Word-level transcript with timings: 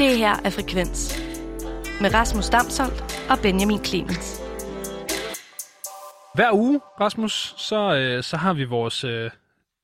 Det 0.00 0.18
her 0.18 0.36
er 0.44 0.50
Frekvens 0.50 1.00
med 2.00 2.14
Rasmus 2.14 2.48
Damsholdt 2.48 3.28
og 3.30 3.38
Benjamin 3.42 3.84
Clemens. 3.84 4.40
Hver 6.34 6.52
uge, 6.52 6.80
Rasmus, 7.00 7.54
så, 7.58 7.96
øh, 7.96 8.22
så 8.22 8.36
har 8.36 8.52
vi 8.54 8.64
vores 8.64 9.04
øh, 9.04 9.30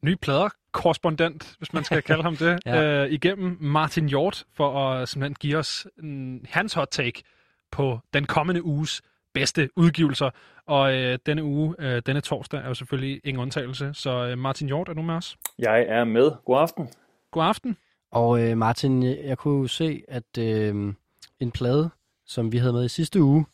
nye 0.02 0.16
plader 0.16 0.48
korrespondent, 0.72 1.54
hvis 1.58 1.72
man 1.72 1.84
skal 1.84 2.02
kalde 2.02 2.22
ham 2.22 2.36
det, 2.36 2.58
ja. 2.66 3.04
øh, 3.04 3.12
igennem 3.12 3.56
Martin 3.60 4.08
Hjort, 4.08 4.44
for 4.54 4.90
at 4.90 5.08
simpelthen 5.08 5.34
give 5.34 5.56
os 5.56 5.86
en, 6.02 6.46
hans 6.50 6.74
hot 6.74 6.88
take 6.90 7.22
på 7.70 7.98
den 8.14 8.24
kommende 8.24 8.64
uges 8.64 9.02
bedste 9.34 9.68
udgivelser. 9.76 10.30
Og 10.66 10.94
øh, 10.94 11.18
denne 11.26 11.44
uge, 11.44 11.74
øh, 11.78 12.02
denne 12.06 12.20
torsdag, 12.20 12.60
er 12.60 12.68
jo 12.68 12.74
selvfølgelig 12.74 13.20
ingen 13.24 13.40
undtagelse. 13.40 13.90
Så 13.94 14.10
øh, 14.10 14.38
Martin 14.38 14.66
Hjort, 14.66 14.88
er 14.88 14.92
du 14.92 15.02
med 15.02 15.14
os? 15.14 15.36
Jeg 15.58 15.84
er 15.88 16.04
med. 16.04 16.30
God 16.44 16.60
aften. 16.60 16.88
God 17.30 17.44
aften. 17.44 17.76
Og 18.12 18.40
øh, 18.40 18.58
Martin, 18.58 19.02
jeg 19.02 19.38
kunne 19.38 19.60
jo 19.60 19.66
se, 19.66 20.02
at 20.08 20.38
øh, 20.38 20.94
en 21.40 21.50
plade, 21.50 21.90
som 22.26 22.52
vi 22.52 22.58
havde 22.58 22.72
med 22.72 22.84
i 22.84 22.88
sidste 22.88 23.22
uge, 23.22 23.46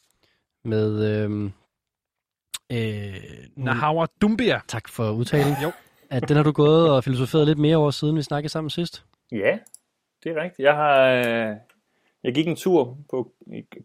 med... 0.65 1.05
Øh, 1.05 1.51
øh, 2.73 3.15
Nahawa 3.57 4.07
Dumbia. 4.21 4.61
Tak 4.69 4.89
for 4.89 5.11
udtalen. 5.11 5.55
jo. 5.63 5.73
At 6.11 6.29
den 6.29 6.37
har 6.37 6.45
du 6.45 6.53
gået 6.53 6.91
og 6.91 7.05
filosoferet 7.05 7.47
lidt 7.47 7.59
mere 7.59 7.77
over, 7.77 7.91
siden 7.91 8.17
vi 8.17 8.23
snakkede 8.23 8.53
sammen 8.53 8.71
sidst. 8.71 9.05
Ja, 9.33 9.59
det 10.25 10.33
er 10.33 10.43
rigtigt. 10.43 10.59
Jeg 10.67 10.75
har... 10.75 11.05
Øh, 11.05 11.57
jeg 12.25 12.35
gik 12.35 12.49
en 12.49 12.57
tur 12.57 12.99
på 13.11 13.33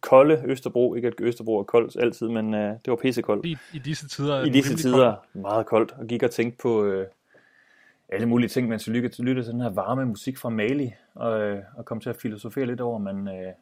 kolde 0.02 0.44
Østerbro. 0.46 0.96
Ikke 0.96 1.08
at 1.08 1.14
Østerbro 1.20 1.60
er 1.60 1.64
koldt 1.64 1.96
altid, 2.00 2.28
men 2.28 2.54
øh, 2.54 2.70
det 2.70 2.88
var 2.88 2.96
pissekoldt. 2.96 3.46
I, 3.46 3.58
I 3.74 3.80
disse 3.80 4.08
tider 4.08 4.46
I 4.46 4.50
disse 4.50 4.76
tider 4.76 5.16
koldt. 5.16 5.44
meget 5.44 5.66
koldt. 5.66 5.92
Og 5.92 6.08
gik 6.08 6.24
og 6.24 6.32
tænkte 6.32 6.58
på 6.62 6.86
øh, 6.86 7.08
alle 8.10 8.26
mulige 8.26 8.50
ting, 8.50 8.68
mens 8.68 8.88
jeg 8.88 8.96
lyttede, 8.96 9.24
lyttede 9.24 9.46
til 9.48 9.54
den 9.54 9.62
her 9.62 9.70
varme 9.70 10.06
musik 10.06 10.38
fra 10.38 10.50
Mali. 10.50 10.94
Og, 11.16 11.40
øh, 11.40 11.64
og 11.78 11.86
kom 11.86 12.00
til 12.00 12.10
at 12.10 12.16
filosofere 12.22 12.66
lidt 12.66 12.82
over, 12.82 12.98
men 12.98 13.28
øh, 13.28 13.54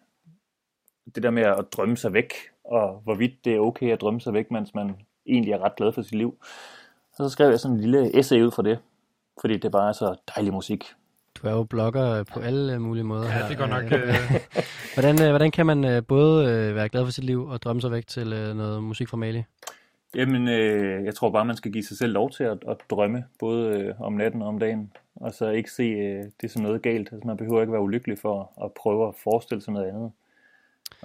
det 1.16 1.24
der 1.24 1.32
med 1.32 1.44
at 1.44 1.66
drømme 1.72 1.98
sig 1.98 2.14
væk, 2.14 2.34
og 2.66 3.02
hvorvidt 3.04 3.46
det 3.46 3.56
er 3.56 3.60
okay 3.60 3.92
at 3.92 4.02
drømme 4.02 4.22
sig 4.22 4.34
væk, 4.34 4.52
mens 4.52 4.74
man 4.74 4.96
egentlig 5.28 5.54
er 5.54 5.60
ret 5.60 5.76
glad 5.76 5.92
for 5.92 6.02
sit 6.02 6.16
liv. 6.16 6.38
Og 7.12 7.18
så 7.18 7.30
skrev 7.30 7.50
jeg 7.50 7.60
sådan 7.60 7.76
en 7.76 7.82
lille 7.82 8.20
essay 8.20 8.42
ud 8.42 8.52
for 8.52 8.62
det, 8.62 8.80
fordi 9.42 9.58
det 9.58 9.72
bare 9.72 9.90
er 9.90 9.94
så 9.94 10.16
dejlig 10.36 10.54
musik. 10.54 10.86
Du 11.36 11.48
er 11.48 11.52
jo 11.52 11.64
blogger 11.64 12.24
på 12.24 12.40
alle 12.40 12.80
mulige 12.80 13.04
måder. 13.04 13.38
Ja, 13.38 13.50
det 13.50 13.58
går 13.58 13.66
nok. 13.66 13.84
Øh... 13.84 14.16
hvordan, 14.96 15.22
øh, 15.22 15.30
hvordan 15.30 15.52
kan 15.52 15.66
man 15.66 15.86
øh, 15.86 16.04
både 16.08 16.52
øh, 16.52 16.76
være 16.76 16.90
glad 16.90 17.06
for 17.06 17.12
sit 17.12 17.24
liv 17.24 17.48
og 17.48 17.62
drømme 17.62 17.82
sig 17.82 17.92
væk 17.92 18.08
til 18.08 18.34
øh, 18.34 18.56
noget 18.56 18.84
musik 18.84 19.10
fra 19.10 19.18
Mali? 19.18 19.44
Jamen, 20.16 20.48
øh, 20.48 21.06
jeg 21.06 21.16
tror 21.16 21.30
bare, 21.30 21.46
man 21.46 21.56
skal 21.56 21.72
give 21.72 21.84
sig 21.84 21.98
selv 21.98 22.14
lov 22.14 22.32
til 22.32 22.44
at, 22.44 22.58
at 22.68 22.78
drømme, 22.90 23.26
både 23.40 23.80
øh, 23.80 24.02
om 24.02 24.14
natten 24.14 24.42
og 24.42 24.48
om 24.48 24.60
dagen, 24.60 24.92
og 25.16 25.34
så 25.34 25.50
ikke 25.50 25.72
se 25.72 25.84
øh, 25.84 26.24
det 26.42 26.52
som 26.52 26.62
noget 26.62 26.82
galt. 26.82 27.10
Altså, 27.12 27.28
man 27.28 27.38
behøver 27.38 27.62
ikke 27.62 27.74
være 27.74 27.82
ulykkelig 27.82 28.20
for 28.20 28.52
at 28.64 28.72
prøve 28.72 29.08
at 29.08 29.14
forestille 29.24 29.62
sig 29.62 29.74
noget 29.74 29.88
andet. 29.88 30.12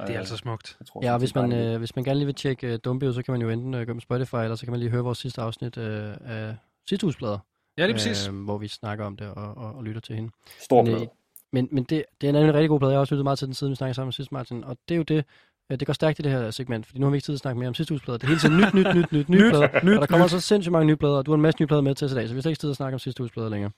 Det 0.06 0.14
er 0.14 0.18
altså 0.18 0.36
smukt. 0.36 0.76
Jeg 0.80 0.86
tror, 0.86 1.04
ja, 1.04 1.12
og 1.12 1.18
hvis 1.18 1.34
man, 1.34 1.52
øh, 1.52 1.78
hvis 1.78 1.96
man 1.96 2.04
gerne 2.04 2.18
lige 2.18 2.26
vil 2.26 2.34
tjekke 2.34 2.72
uh, 2.72 2.78
Dumbio, 2.84 3.12
så 3.12 3.22
kan 3.22 3.32
man 3.32 3.42
jo 3.42 3.50
enten 3.50 3.74
uh, 3.74 3.82
gå 3.82 3.94
på 3.94 4.00
Spotify, 4.00 4.34
eller 4.34 4.54
så 4.54 4.66
kan 4.66 4.70
man 4.70 4.80
lige 4.80 4.90
høre 4.90 5.02
vores 5.02 5.18
sidste 5.18 5.40
afsnit 5.40 5.76
uh, 5.76 5.84
af 6.24 6.56
sidste 6.88 7.06
ugesplader. 7.06 7.38
Ja, 7.78 7.82
det 7.82 7.90
er 7.90 7.94
præcis. 7.94 8.28
Øh, 8.28 8.44
hvor 8.44 8.58
vi 8.58 8.68
snakker 8.68 9.04
om 9.04 9.16
det 9.16 9.28
og, 9.28 9.54
og, 9.56 9.74
og 9.74 9.84
lytter 9.84 10.00
til 10.00 10.14
hende. 10.14 10.30
Stor 10.58 10.82
men, 10.82 11.08
men, 11.52 11.68
men 11.72 11.84
det, 11.84 12.04
det 12.20 12.30
er 12.30 12.40
en 12.40 12.54
rigtig 12.54 12.68
god 12.68 12.78
plade. 12.78 12.92
Jeg 12.92 12.96
har 12.96 13.00
også 13.00 13.14
lyttet 13.14 13.24
meget 13.24 13.38
til 13.38 13.46
den 13.46 13.54
siden, 13.54 13.70
vi 13.70 13.76
snakkede 13.76 13.94
sammen 13.94 14.12
sidste, 14.12 14.34
Martin. 14.34 14.64
Og 14.64 14.76
det 14.88 14.94
er 14.94 14.96
jo 14.96 15.02
det, 15.02 15.24
det 15.70 15.86
går 15.86 15.92
stærkt 15.92 16.18
i 16.18 16.22
det 16.22 16.32
her 16.32 16.50
segment, 16.50 16.86
fordi 16.86 16.98
nu 16.98 17.06
har 17.06 17.10
vi 17.10 17.16
ikke 17.16 17.24
tid 17.24 17.32
til 17.32 17.36
at 17.36 17.40
snakke 17.40 17.58
mere 17.58 17.68
om 17.68 17.74
sidste 17.74 17.92
uges 17.92 18.02
plader. 18.02 18.18
Det 18.18 18.24
er 18.24 18.28
hele 18.28 18.40
tiden 18.40 18.56
nyt, 18.56 18.74
nyt, 18.74 18.94
nyt, 18.94 19.12
nyt, 19.12 19.28
nye 19.28 19.50
plader. 19.50 19.84
Nyt, 19.84 19.94
og 19.94 20.00
der 20.00 20.06
kommer 20.06 20.26
nyt. 20.26 20.30
så 20.30 20.40
sindssygt 20.40 20.72
mange 20.72 20.86
nye 20.86 20.96
plader, 20.96 21.16
og 21.16 21.26
du 21.26 21.30
har 21.30 21.36
en 21.36 21.42
masse 21.42 21.60
nye 21.60 21.66
plader 21.66 21.82
med 21.82 21.94
til 21.94 22.10
i 22.10 22.14
dag, 22.14 22.28
så 22.28 22.34
vi 22.34 22.40
har 22.40 22.50
ikke 22.50 22.60
tid 22.60 22.68
til 22.68 22.68
at 22.68 22.76
snakke 22.76 22.94
om 22.94 22.98
sidste 22.98 23.20
uges 23.20 23.32
plader 23.32 23.48
længere. 23.48 23.70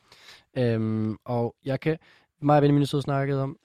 Øhm, 0.58 1.16
og 1.24 1.54
jeg 1.64 1.80
kan, 1.80 1.98
mig 2.40 2.56
og 2.56 2.62
Benjamin 2.62 2.86
har 2.92 3.00
snakket 3.00 3.40
om, 3.40 3.56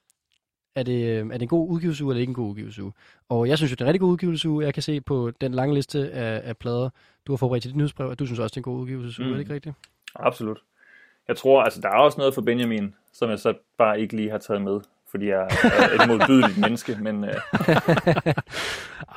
er 0.75 0.83
det, 0.83 1.05
øh, 1.05 1.25
er 1.25 1.31
det 1.31 1.41
en 1.41 1.47
god 1.47 1.69
udgivelsuge, 1.69 2.11
eller 2.11 2.21
ikke 2.21 2.31
en 2.31 2.35
god 2.35 2.49
udgivelsuge? 2.49 2.93
Og 3.29 3.47
jeg 3.47 3.57
synes 3.57 3.71
jo, 3.71 3.75
det 3.75 3.81
er 3.81 3.85
en 3.85 3.87
rigtig 3.87 4.01
god 4.01 4.11
udgivelsuge. 4.11 4.65
Jeg 4.65 4.73
kan 4.73 4.83
se 4.83 5.01
på 5.01 5.31
den 5.41 5.53
lange 5.53 5.75
liste 5.75 6.11
af, 6.11 6.41
af 6.49 6.57
plader, 6.57 6.89
du 7.27 7.31
har 7.31 7.37
forberedt 7.37 7.61
til 7.61 7.71
dit 7.71 7.77
nyhedsbrev, 7.77 8.11
at 8.11 8.19
du 8.19 8.25
synes 8.25 8.39
også, 8.39 8.53
det 8.53 8.57
er 8.57 8.59
en 8.59 8.73
god 8.73 8.81
udgivelsesuge. 8.81 9.25
Mm. 9.25 9.31
Er 9.31 9.35
det 9.35 9.41
ikke 9.41 9.53
rigtigt? 9.53 9.75
Absolut. 10.15 10.59
Jeg 11.27 11.37
tror, 11.37 11.61
altså 11.61 11.81
der 11.81 11.89
er 11.89 11.97
også 11.97 12.17
noget 12.17 12.33
for 12.33 12.41
Benjamin, 12.41 12.95
som 13.13 13.29
jeg 13.29 13.39
så 13.39 13.53
bare 13.77 14.01
ikke 14.01 14.15
lige 14.15 14.29
har 14.29 14.37
taget 14.37 14.61
med, 14.61 14.79
fordi 15.11 15.27
jeg 15.27 15.39
er 15.39 16.01
et 16.01 16.07
modbydeligt 16.07 16.57
menneske, 16.57 16.97
men... 17.01 17.23
Uh... 17.23 17.29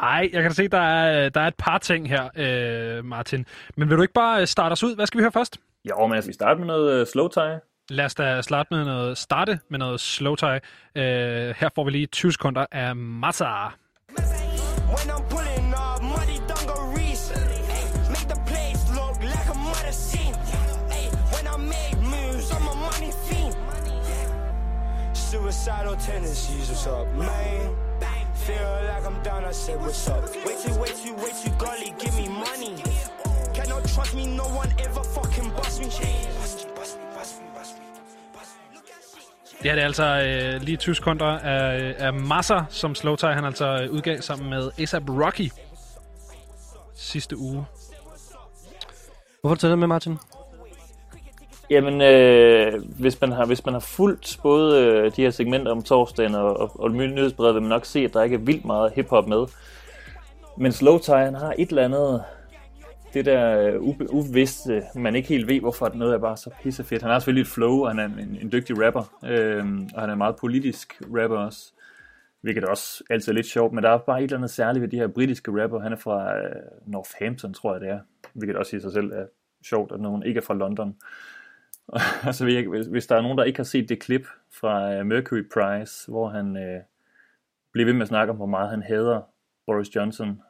Ej, 0.03 0.31
jeg 0.33 0.43
kan 0.43 0.53
se, 0.53 0.69
der 0.69 0.79
er, 0.79 1.29
der 1.29 1.41
er 1.41 1.47
et 1.47 1.55
par 1.55 1.79
ting 1.79 2.09
her, 2.09 2.99
uh, 2.99 3.05
Martin. 3.05 3.47
Men 3.77 3.89
vil 3.89 3.97
du 3.97 4.03
ikke 4.03 4.15
bare 4.15 4.47
starte 4.47 4.73
os 4.73 4.85
ud? 4.85 4.95
Hvad 4.95 5.07
skal 5.07 5.19
vi 5.19 5.23
høre 5.23 5.33
først? 5.33 5.59
Jo, 5.91 6.07
men 6.07 6.15
altså, 6.15 6.29
vi 6.29 6.35
starter 6.35 6.59
med 6.59 6.67
noget 6.67 7.01
uh, 7.01 7.07
slow 7.07 7.29
tie. 7.29 7.61
Lad 7.91 8.05
os 8.05 8.15
da 8.15 8.43
starte 8.43 8.75
med 8.75 8.85
noget, 8.85 9.19
starte 9.19 9.61
med 9.69 9.79
noget 9.79 10.01
slow 10.01 10.35
tie. 10.35 10.61
Uh, 10.97 11.03
her 11.57 11.69
får 11.75 11.85
vi 11.85 11.91
lige 11.91 12.07
20 12.07 12.33
sekunder 12.33 12.67
af 12.73 12.97
Massa. 12.97 13.47
Suicidal 25.61 25.97
tendencies, 25.97 26.69
what's 26.71 26.87
up, 26.87 27.07
man? 27.19 27.77
Feel 28.47 28.73
like 28.89 29.05
I'm 29.05 29.23
down, 29.23 29.45
I 29.45 29.53
say, 29.53 29.77
what's 29.77 30.09
up? 30.09 30.25
Way 30.47 30.57
too, 30.65 30.75
way 30.81 30.89
too, 31.03 31.15
way 31.23 31.33
too 31.43 31.53
golly, 31.59 31.93
give 32.01 32.17
me 32.17 32.29
money. 32.29 32.83
Cannot 33.53 33.85
trust 33.85 34.15
me, 34.15 34.25
no 34.27 34.45
one 34.45 34.71
ever 34.79 35.05
fucking 35.15 35.51
bust 35.51 35.81
me. 35.81 35.89
Ja, 39.65 39.75
det 39.75 39.81
er 39.81 39.87
altså 39.87 40.05
øh, 40.05 40.63
lige 40.63 40.77
20 40.77 40.95
sekunder 40.95 41.27
af, 41.27 41.95
af 41.99 42.15
masser, 42.15 42.65
som 42.69 42.95
Slowtie 42.95 43.35
han 43.35 43.45
altså 43.45 43.89
udgav 43.91 44.21
sammen 44.21 44.51
med 44.51 44.71
ASAP 44.79 45.03
Rocky 45.09 45.51
sidste 46.95 47.37
uge. 47.37 47.65
Hvorfor 49.41 49.49
har 49.49 49.55
du 49.55 49.61
taget 49.61 49.71
det 49.71 49.79
med, 49.79 49.89
Martin? 49.89 50.19
Jamen, 51.71 52.01
øh, 52.01 52.83
hvis, 53.01 53.21
man 53.21 53.33
har, 53.33 53.47
hvis 53.47 53.65
man 53.65 53.75
har 53.75 53.81
fulgt 53.81 54.39
både 54.43 54.87
øh, 54.87 55.17
de 55.17 55.23
her 55.23 55.31
segmenter 55.31 55.73
om 55.73 55.83
torsdagen 55.83 56.35
og, 56.35 56.57
og, 56.57 56.81
og 56.81 56.91
nyhedsbrevet, 56.91 57.55
vil 57.55 57.63
man 57.63 57.69
nok 57.69 57.85
se, 57.85 57.99
at 58.01 58.15
der 58.15 58.23
ikke 58.23 58.35
er 58.35 58.41
vildt 58.41 58.65
meget 58.65 58.93
hiphop 58.93 59.29
med. 59.29 59.47
Men 60.59 60.73
Slowtie, 60.73 61.17
han 61.17 61.35
har 61.35 61.55
et 61.59 61.69
eller 61.69 61.85
andet, 61.85 62.25
det 63.15 63.25
der 63.25 63.59
øh, 63.59 63.83
uh, 63.83 63.97
uviste, 64.11 64.83
man 64.95 65.17
ikke 65.17 65.29
helt 65.29 65.49
ved, 65.49 65.61
hvorfor 65.61 65.91
noget 65.95 66.15
er 66.15 66.19
bare 66.19 66.37
så 66.37 66.51
pissefedt. 66.63 67.03
Han 67.03 67.11
har 67.11 67.19
selvfølgelig 67.19 67.43
et 67.43 67.55
flow, 67.55 67.83
og 67.83 67.91
han 67.91 67.99
er 67.99 68.05
en, 68.05 68.39
en 68.43 68.53
dygtig 68.53 68.87
rapper, 68.87 69.15
øh, 69.25 69.65
og 69.95 70.01
han 70.01 70.09
er 70.09 70.13
en 70.13 70.19
meget 70.19 70.37
politisk 70.37 71.03
rapper 71.17 71.39
også, 71.39 71.73
hvilket 72.41 72.65
også 72.65 73.05
altid 73.11 73.33
er 73.33 73.35
lidt 73.35 73.47
sjovt, 73.47 73.73
men 73.73 73.85
der 73.85 73.91
er 73.91 73.99
bare 73.99 74.19
et 74.19 74.25
eller 74.25 74.37
andet 74.37 74.51
særligt 74.51 74.83
ved 74.83 74.89
de 74.89 74.97
her 74.97 75.09
britiske 75.09 75.63
rapper. 75.63 75.81
Han 75.81 75.93
er 75.93 75.97
fra 75.97 76.37
øh, 76.37 76.55
Northampton, 76.87 77.55
tror 77.55 77.73
jeg 77.73 77.81
det 77.81 77.89
er, 77.89 78.01
hvilket 78.35 78.57
også 78.57 78.77
i 78.77 78.81
sig 78.81 78.93
selv 78.93 79.13
er 79.13 79.25
sjovt, 79.69 79.93
at 79.93 80.01
nogen 80.01 80.23
ikke 80.23 80.39
er 80.39 80.45
fra 80.45 80.55
London. 80.55 80.97
altså, 82.27 82.45
hvis, 82.45 82.87
hvis 82.87 83.07
der 83.07 83.17
er 83.17 83.23
nogen, 83.23 83.39
der 83.39 83.45
ikke 83.45 83.59
har 83.59 83.65
set 83.65 83.89
det 83.89 84.01
klip 84.01 84.27
fra 84.61 85.01
uh, 85.01 85.07
Mercury 85.07 85.43
Prize, 85.55 86.11
hvor 86.11 86.29
han 86.29 86.47
uh, 86.47 86.83
bliver 87.73 87.87
ved 87.87 87.93
med 87.93 88.03
at 88.03 88.09
snakke 88.09 88.31
om, 88.31 88.37
hvor 88.37 88.47
meget 88.47 88.71
han 88.71 88.83
hader 88.83 89.21
Boris 89.67 89.97
Johnson, 89.97 90.43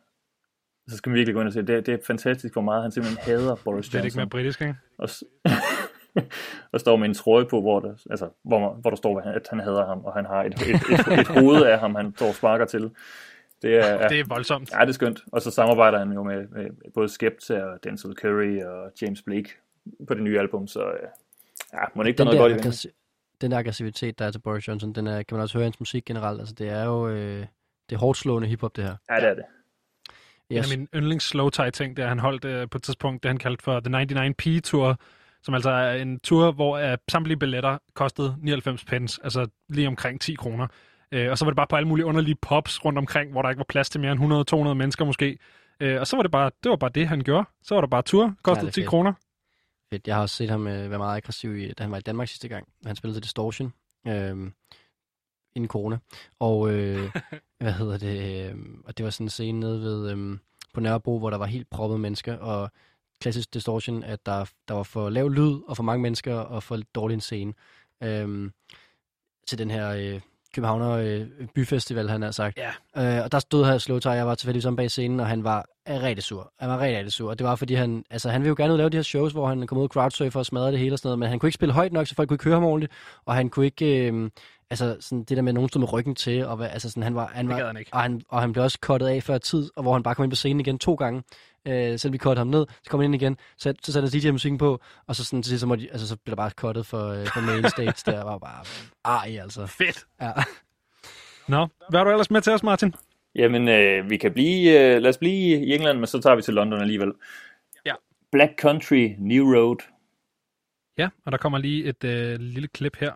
så 0.88 0.96
skal 0.96 1.10
man 1.10 1.16
virkelig 1.16 1.34
gå 1.34 1.40
ind 1.40 1.48
og 1.48 1.52
se, 1.52 1.62
det, 1.62 1.86
det 1.86 1.94
er 1.94 1.98
fantastisk, 2.06 2.54
hvor 2.54 2.62
meget 2.62 2.82
han 2.82 2.92
simpelthen 2.92 3.24
hader 3.24 3.54
Boris 3.64 3.64
Johnson. 3.64 3.92
Det 3.92 4.00
er 4.00 4.04
ikke 4.04 4.16
mere 4.16 4.26
britisk, 4.26 4.60
ikke? 4.60 4.74
Og, 4.98 5.08
og 6.72 6.80
står 6.80 6.96
med 6.96 7.08
en 7.08 7.14
trøje 7.14 7.44
på, 7.44 7.60
hvor 7.60 7.80
der, 7.80 7.94
altså, 8.10 8.28
hvor, 8.42 8.72
hvor 8.72 8.90
der 8.90 8.96
står, 8.96 9.20
at 9.20 9.46
han 9.50 9.60
hader 9.60 9.86
ham, 9.86 10.04
og 10.04 10.12
han 10.12 10.26
har 10.26 10.44
et, 10.44 10.54
et, 10.54 11.08
et, 11.10 11.20
et 11.20 11.28
hoved 11.28 11.62
af 11.62 11.78
ham, 11.78 11.94
han 11.94 12.12
står 12.16 12.28
og 12.28 12.34
sparker 12.34 12.64
til. 12.64 12.90
Det 13.62 13.78
er, 13.78 14.08
det 14.08 14.20
er 14.20 14.24
voldsomt. 14.28 14.72
Ja, 14.72 14.80
det 14.80 14.88
er 14.88 14.92
skønt. 14.92 15.20
Og 15.32 15.42
så 15.42 15.50
samarbejder 15.50 15.98
han 15.98 16.12
jo 16.12 16.22
med, 16.22 16.46
med 16.48 16.70
både 16.94 17.08
Skepta 17.08 17.64
og 17.64 17.84
Denzel 17.84 18.14
Curry 18.16 18.62
og 18.62 18.92
James 19.02 19.22
Blake 19.22 19.50
på 20.08 20.14
det 20.14 20.22
nye 20.22 20.38
album, 20.38 20.66
så 20.66 20.92
ja, 21.72 21.84
må 21.94 22.02
det 22.02 22.08
ikke 22.08 22.18
der 22.18 22.24
noget 22.24 22.38
godt 22.38 22.52
i 22.52 22.68
det. 22.68 22.86
Den 23.40 23.50
der 23.50 23.58
aggressivitet, 23.58 24.18
der 24.18 24.24
er 24.24 24.30
til 24.30 24.38
Boris 24.38 24.68
Johnson, 24.68 24.92
den 24.92 25.06
er, 25.06 25.22
kan 25.22 25.36
man 25.36 25.42
også 25.42 25.58
høre 25.58 25.64
i 25.64 25.66
hans 25.66 25.80
musik 25.80 26.04
generelt. 26.04 26.40
Altså, 26.40 26.54
det 26.54 26.68
er 26.68 26.84
jo 26.84 27.08
øh, 27.08 27.46
det 27.90 27.96
er 27.96 28.00
hårdt 28.00 28.18
slående 28.18 28.48
hiphop, 28.48 28.76
det 28.76 28.84
her. 28.84 28.96
Ja, 29.10 29.16
det 29.16 29.24
er 29.24 29.34
det. 29.34 29.44
Yes. 30.52 30.66
En 30.66 30.72
af 30.72 30.78
mine 30.78 30.88
yndlings 30.94 31.24
slow 31.24 31.48
tie 31.48 31.70
ting, 31.70 31.96
det 31.96 32.04
er, 32.04 32.08
han 32.08 32.18
holdt 32.18 32.44
øh, 32.44 32.68
på 32.70 32.78
et 32.78 32.82
tidspunkt, 32.82 33.22
det 33.22 33.28
han 33.28 33.38
kaldte 33.38 33.64
for 33.64 33.80
The 33.80 34.02
99p 34.02 34.60
Tour, 34.60 34.96
som 35.42 35.54
altså 35.54 35.70
er 35.70 35.94
en 35.94 36.20
tur, 36.20 36.52
hvor 36.52 36.76
øh, 36.76 36.98
samtlige 37.08 37.36
billetter 37.36 37.78
kostede 37.94 38.36
99 38.42 38.84
pence, 38.84 39.20
altså 39.24 39.46
lige 39.68 39.88
omkring 39.88 40.20
10 40.20 40.34
kroner. 40.34 40.66
Øh, 41.12 41.30
og 41.30 41.38
så 41.38 41.44
var 41.44 41.50
det 41.50 41.56
bare 41.56 41.66
på 41.66 41.76
alle 41.76 41.88
mulige 41.88 42.06
underlige 42.06 42.36
pops 42.42 42.84
rundt 42.84 42.98
omkring, 42.98 43.32
hvor 43.32 43.42
der 43.42 43.48
ikke 43.48 43.58
var 43.58 43.66
plads 43.68 43.90
til 43.90 44.00
mere 44.00 44.12
end 44.12 44.70
100-200 44.70 44.74
mennesker 44.74 45.04
måske. 45.04 45.38
Øh, 45.80 46.00
og 46.00 46.06
så 46.06 46.16
var 46.16 46.22
det 46.22 46.32
bare 46.32 46.50
det, 46.62 46.70
var 46.70 46.76
bare 46.76 46.90
det, 46.94 47.08
han 47.08 47.20
gjorde. 47.20 47.44
Så 47.62 47.74
var 47.74 47.80
der 47.80 47.88
bare 47.88 48.02
tur, 48.02 48.34
kostede 48.42 48.66
ja, 48.66 48.70
10 48.70 48.80
fedt. 48.80 48.88
kroner. 48.88 49.12
Fedt. 49.90 50.08
Jeg 50.08 50.14
har 50.16 50.22
også 50.22 50.36
set 50.36 50.50
ham 50.50 50.66
øh, 50.66 50.90
være 50.90 50.98
meget 50.98 51.16
aggressiv, 51.16 51.58
i, 51.58 51.72
da 51.72 51.82
han 51.82 51.90
var 51.90 51.98
i 51.98 52.00
Danmark 52.00 52.28
sidste 52.28 52.48
gang. 52.48 52.68
Han 52.86 52.96
spillede 52.96 53.16
til 53.16 53.22
Distortion. 53.22 53.72
Øh, 54.06 54.50
inden 55.54 55.68
corona. 55.68 55.98
Og 56.38 56.70
øh, 56.72 57.16
hvad 57.60 57.72
hedder 57.72 57.98
det? 57.98 58.50
Øh, 58.50 58.58
og 58.84 58.98
det 58.98 59.04
var 59.04 59.10
sådan 59.10 59.24
en 59.24 59.30
scene 59.30 59.60
nede 59.60 59.80
ved, 59.80 60.10
øh, 60.10 60.38
på 60.74 60.80
Nørrebro, 60.80 61.18
hvor 61.18 61.30
der 61.30 61.36
var 61.36 61.46
helt 61.46 61.70
proppet 61.70 62.00
mennesker, 62.00 62.36
og 62.36 62.70
klassisk 63.20 63.54
distortion, 63.54 64.02
at 64.02 64.26
der, 64.26 64.50
der 64.68 64.74
var 64.74 64.82
for 64.82 65.10
lav 65.10 65.28
lyd, 65.28 65.60
og 65.68 65.76
for 65.76 65.82
mange 65.82 66.02
mennesker, 66.02 66.34
og 66.34 66.62
for 66.62 66.76
dårlig 66.94 67.14
en 67.14 67.20
scene. 67.20 67.52
Øh, 68.02 68.50
til 69.46 69.58
den 69.58 69.70
her 69.70 69.90
øh, 69.90 70.20
Københavner 70.54 70.90
øh, 70.90 71.26
byfestival, 71.54 72.08
han 72.08 72.22
har 72.22 72.30
sagt. 72.30 72.58
Ja. 72.96 73.18
Øh, 73.18 73.24
og 73.24 73.32
der 73.32 73.38
stod 73.38 73.64
her 73.66 73.78
Slowthai, 73.78 74.16
jeg 74.16 74.26
var 74.26 74.34
tilfældigvis 74.34 74.66
om 74.66 74.76
bag 74.76 74.90
scenen, 74.90 75.20
og 75.20 75.26
han 75.26 75.44
var 75.44 75.66
rigtig 75.88 76.24
sur. 76.24 76.52
Han 76.60 76.68
var 76.68 76.80
rigtig, 76.80 76.98
rigtig 76.98 77.12
sur. 77.12 77.30
Og 77.30 77.38
det 77.38 77.46
var 77.46 77.56
fordi, 77.56 77.74
han, 77.74 78.04
altså, 78.10 78.30
han 78.30 78.40
ville 78.40 78.48
jo 78.48 78.54
gerne 78.58 78.72
ud 78.72 78.78
lave 78.78 78.90
de 78.90 78.96
her 78.96 79.02
shows, 79.02 79.32
hvor 79.32 79.48
han 79.48 79.66
kom 79.66 79.78
ud 79.78 79.82
og 79.82 79.88
crowdsurfer 79.88 80.40
og 80.40 80.46
smadrede 80.46 80.72
det 80.72 80.78
hele 80.80 80.94
og 80.94 80.98
sådan 80.98 81.08
noget, 81.08 81.18
men 81.18 81.28
han 81.28 81.38
kunne 81.38 81.48
ikke 81.48 81.54
spille 81.54 81.74
højt 81.74 81.92
nok, 81.92 82.06
så 82.06 82.14
folk 82.14 82.28
kunne 82.28 82.34
ikke 82.34 82.44
høre 82.44 82.54
ham 82.54 82.64
ordentligt, 82.64 82.92
og 83.24 83.34
han 83.34 83.48
kunne 83.48 83.66
ikke, 83.66 84.10
øh, 84.10 84.30
altså 84.70 84.96
sådan 85.00 85.24
det 85.24 85.36
der 85.36 85.42
med, 85.42 85.50
at 85.50 85.54
nogen 85.54 85.68
stod 85.68 85.80
med 85.80 85.92
ryggen 85.92 86.14
til, 86.14 86.46
og 86.46 86.72
altså 86.72 86.88
sådan, 86.90 87.02
han 87.02 87.14
var, 87.14 87.30
han 87.34 87.48
var, 87.48 87.66
han 87.66 87.76
ikke. 87.76 87.90
og 87.94 88.00
han, 88.00 88.22
og 88.28 88.40
han 88.40 88.52
blev 88.52 88.64
også 88.64 88.78
cuttet 88.82 89.06
af 89.06 89.22
før 89.22 89.38
tid, 89.38 89.70
og 89.76 89.82
hvor 89.82 89.92
han 89.92 90.02
bare 90.02 90.14
kom 90.14 90.22
ind 90.22 90.32
på 90.32 90.36
scenen 90.36 90.60
igen 90.60 90.78
to 90.78 90.94
gange. 90.94 91.22
Øh, 91.68 91.98
selvom 91.98 92.12
vi 92.12 92.18
cuttede 92.18 92.38
ham 92.40 92.46
ned, 92.46 92.66
så 92.82 92.90
kom 92.90 93.00
han 93.00 93.04
ind 93.04 93.22
igen, 93.22 93.36
så, 93.56 93.74
så 93.82 93.92
satte 93.92 94.08
han 94.10 94.20
DJ-musikken 94.20 94.58
på, 94.58 94.80
og 95.06 95.16
så, 95.16 95.24
sådan, 95.24 95.42
til 95.42 95.50
sidst, 95.50 95.60
så, 95.60 95.66
måtte, 95.66 95.84
de- 95.84 95.90
altså, 95.90 96.08
så 96.08 96.16
blev 96.16 96.30
der 96.32 96.36
bare 96.36 96.50
cuttet 96.50 96.86
for, 96.86 97.08
øh, 97.08 97.26
for 97.26 97.40
main 97.40 97.68
stage, 97.68 97.92
der 98.06 98.24
var 98.24 98.38
bare, 98.38 98.64
ej 99.04 99.38
altså. 99.42 99.66
Fedt. 99.66 100.06
Ja. 100.20 100.32
Nå, 101.48 101.66
hvad 101.90 102.00
er 102.00 102.04
du 102.04 102.10
ellers 102.10 102.30
med 102.30 102.40
til 102.40 102.52
os, 102.52 102.62
Martin? 102.62 102.94
Jamen, 103.34 103.68
øh, 103.68 104.10
vi 104.10 104.16
kan 104.16 104.32
blive, 104.32 104.80
øh, 104.80 105.02
lad 105.02 105.10
os 105.10 105.18
blive 105.18 105.66
i 105.66 105.74
England, 105.74 105.98
men 105.98 106.06
så 106.06 106.20
tager 106.20 106.36
vi 106.36 106.42
til 106.42 106.54
London 106.54 106.80
alligevel. 106.80 107.12
Ja. 107.86 107.94
Black 108.32 108.52
Country, 108.60 109.14
New 109.18 109.54
Road. 109.56 109.76
Ja, 110.98 111.08
og 111.24 111.32
der 111.32 111.38
kommer 111.38 111.58
lige 111.58 111.84
et 111.84 112.04
øh, 112.04 112.40
lille 112.40 112.68
klip 112.68 112.96
her. 112.96 113.12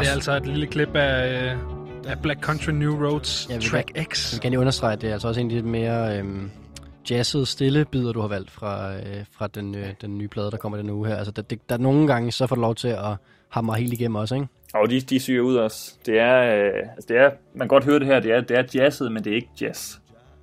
Det 0.00 0.08
er 0.08 0.12
altså 0.12 0.36
et 0.36 0.46
lille 0.46 0.66
klip 0.66 0.96
af, 0.96 1.52
øh, 1.52 1.58
af 2.06 2.18
Black 2.22 2.40
Country 2.40 2.70
New 2.70 3.06
Roads 3.06 3.46
Jeg 3.50 3.56
vil 3.56 3.64
Track 3.64 3.90
Jeg 3.96 4.04
X. 4.04 4.32
vil 4.32 4.40
gerne 4.40 4.50
lige 4.50 4.60
understrege, 4.60 4.92
at 4.92 5.00
det 5.00 5.08
er 5.08 5.12
altså 5.12 5.28
også 5.28 5.40
en 5.40 5.46
af 5.46 5.50
de 5.50 5.54
lidt 5.54 5.66
mere 5.66 6.18
øhm, 6.18 6.50
jazzede, 7.10 7.46
stille 7.46 7.84
bidder, 7.84 8.12
du 8.12 8.20
har 8.20 8.28
valgt 8.28 8.50
fra, 8.50 8.94
øh, 8.94 9.24
fra 9.32 9.46
den, 9.46 9.74
øh, 9.74 9.88
den 10.00 10.18
nye 10.18 10.28
plade, 10.28 10.50
der 10.50 10.56
kommer 10.56 10.78
den 10.78 10.90
uge 10.90 11.08
her. 11.08 11.16
Altså, 11.16 11.32
der, 11.32 11.42
det, 11.42 11.68
der 11.68 11.74
er 11.74 11.78
nogle 11.78 12.06
gange, 12.06 12.32
så 12.32 12.46
får 12.46 12.56
du 12.56 12.60
lov 12.60 12.74
til 12.74 12.88
at 12.88 13.16
hamre 13.48 13.74
helt 13.78 13.92
igennem 13.92 14.14
også, 14.16 14.34
ikke? 14.34 14.46
Og 14.74 14.90
de, 14.90 15.00
de 15.00 15.20
syger 15.20 15.40
ud 15.42 15.56
også. 15.56 15.94
Det 16.06 16.18
er, 16.18 16.64
øh, 16.64 16.72
altså 16.96 17.06
det 17.08 17.16
er, 17.16 17.30
man 17.54 17.60
kan 17.60 17.68
godt 17.68 17.84
høre 17.84 17.98
det 17.98 18.06
her, 18.06 18.20
det 18.20 18.32
er, 18.32 18.40
det 18.40 18.58
er 18.58 18.64
jazzet, 18.74 19.12
men 19.12 19.24
det 19.24 19.30
er 19.30 19.36
ikke 19.36 19.50
jazz, 19.60 19.96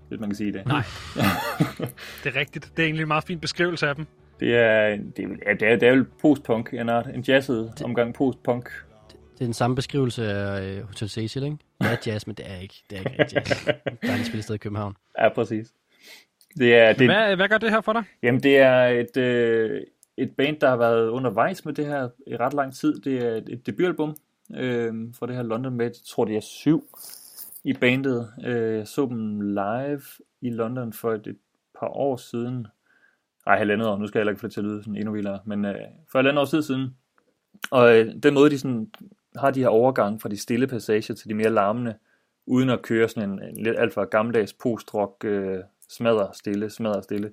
hvis 0.08 0.20
man 0.20 0.30
kan 0.30 0.36
sige 0.36 0.54
det. 0.54 0.66
Nej. 0.66 0.84
Det 2.24 2.36
er 2.36 2.40
rigtigt. 2.40 2.72
Det 2.78 2.84
er 2.84 2.86
egentlig 2.86 3.02
en 3.02 3.08
meget 3.08 3.24
fin 3.24 3.40
beskrivelse 3.40 3.88
af 3.88 3.96
dem. 3.96 4.06
Det 4.40 4.56
er, 4.58 4.98
det 5.18 5.26
er, 5.26 5.28
ja, 5.48 5.54
det 5.54 5.62
er, 5.72 5.76
det 5.76 5.88
er 5.88 5.92
vel 5.92 6.06
post-punk, 6.22 6.74
en, 6.74 6.90
art, 6.90 7.08
en 7.16 7.22
jazzet 7.22 7.82
omgang 7.86 8.14
post-punk. 8.14 8.70
Det 9.40 9.46
er 9.46 9.48
den 9.48 9.54
samme 9.54 9.76
beskrivelse 9.76 10.32
af 10.32 10.64
øh, 10.64 10.84
Hotel 10.84 11.10
Cecil, 11.10 11.44
ikke? 11.44 11.58
Det 11.82 11.88
er 11.88 11.98
jazz, 12.08 12.28
men 12.28 12.36
det 12.36 12.52
er 12.52 12.58
ikke, 12.58 12.84
det 12.90 12.98
er 12.98 13.00
ikke 13.00 13.26
jazz. 13.36 13.66
Der 14.02 14.12
er 14.12 14.16
en 14.16 14.26
spillested 14.26 14.56
i 14.56 14.58
København. 14.58 14.96
Ja, 15.20 15.30
præcis. 15.30 15.74
Det 16.58 16.76
er, 16.76 16.94
det, 16.94 17.08
Hvad, 17.08 17.36
hvad 17.36 17.50
gør 17.50 17.58
det 17.58 17.70
her 17.70 17.82
for 17.82 17.94
dig? 17.94 18.04
Jamen, 18.24 18.44
det 18.44 18.58
er 18.58 18.86
et, 18.86 19.18
øh, 19.18 19.82
et 20.18 20.32
band, 20.38 20.60
der 20.60 20.70
har 20.70 20.78
været 20.78 21.10
undervejs 21.10 21.66
med 21.66 21.74
det 21.74 21.86
her 21.86 22.10
i 22.28 22.38
ret 22.38 22.54
lang 22.54 22.76
tid. 22.76 23.02
Det 23.02 23.26
er 23.26 23.36
et, 23.36 23.50
et 23.50 23.66
debutalbum 23.66 24.16
øh, 24.56 24.94
fra 25.20 25.28
det 25.28 25.36
her 25.36 25.44
London 25.44 25.74
med, 25.74 25.86
jeg 25.86 25.94
tror 26.08 26.26
det 26.26 26.36
er 26.36 26.42
syv 26.42 26.84
i 27.64 27.74
bandet. 27.74 28.30
Øh, 28.46 28.78
jeg 28.78 28.88
så 28.88 29.06
dem 29.06 29.42
live 29.42 30.02
i 30.42 30.50
London 30.50 30.94
for 30.94 31.14
et, 31.14 31.28
et 31.28 31.38
par 31.80 31.88
år 31.88 32.18
siden. 32.18 32.68
Nej, 33.46 33.58
halvandet 33.58 33.88
år. 33.88 33.98
Nu 33.98 34.08
skal 34.08 34.20
jeg 34.20 34.22
heller 34.22 34.32
ikke 34.32 34.42
få 34.42 34.48
det 34.48 34.54
til 34.54 34.62
at 34.62 34.66
lyde 34.66 34.84
sådan 34.84 34.96
endnu 34.96 35.12
vildere. 35.12 35.40
Men 35.46 35.66
øh, 35.66 35.76
for 36.12 36.20
halvandet 36.20 36.42
år 36.42 36.62
siden. 36.62 36.96
Og 37.72 37.98
øh, 37.98 38.14
den 38.24 38.34
måde, 38.34 38.50
de 38.50 38.60
sådan, 38.60 38.92
har 39.36 39.52
de 39.52 39.60
her 39.60 39.68
overgang 39.68 40.22
fra 40.22 40.30
de 40.30 40.38
stille 40.38 40.68
passager 40.68 41.16
til 41.16 41.30
de 41.30 41.34
mere 41.34 41.50
larmende, 41.50 41.96
uden 42.46 42.70
at 42.70 42.82
køre 42.82 43.10
sådan 43.10 43.30
en, 43.30 43.44
en 43.44 43.64
lidt 43.64 43.80
alt 43.80 43.94
for 43.94 44.06
gammeldags 44.06 44.54
post-rock 44.54 45.26
øh, 45.26 45.60
smadrer 45.90 46.32
stille, 46.32 46.70
smadrer 46.70 47.02
stille 47.02 47.32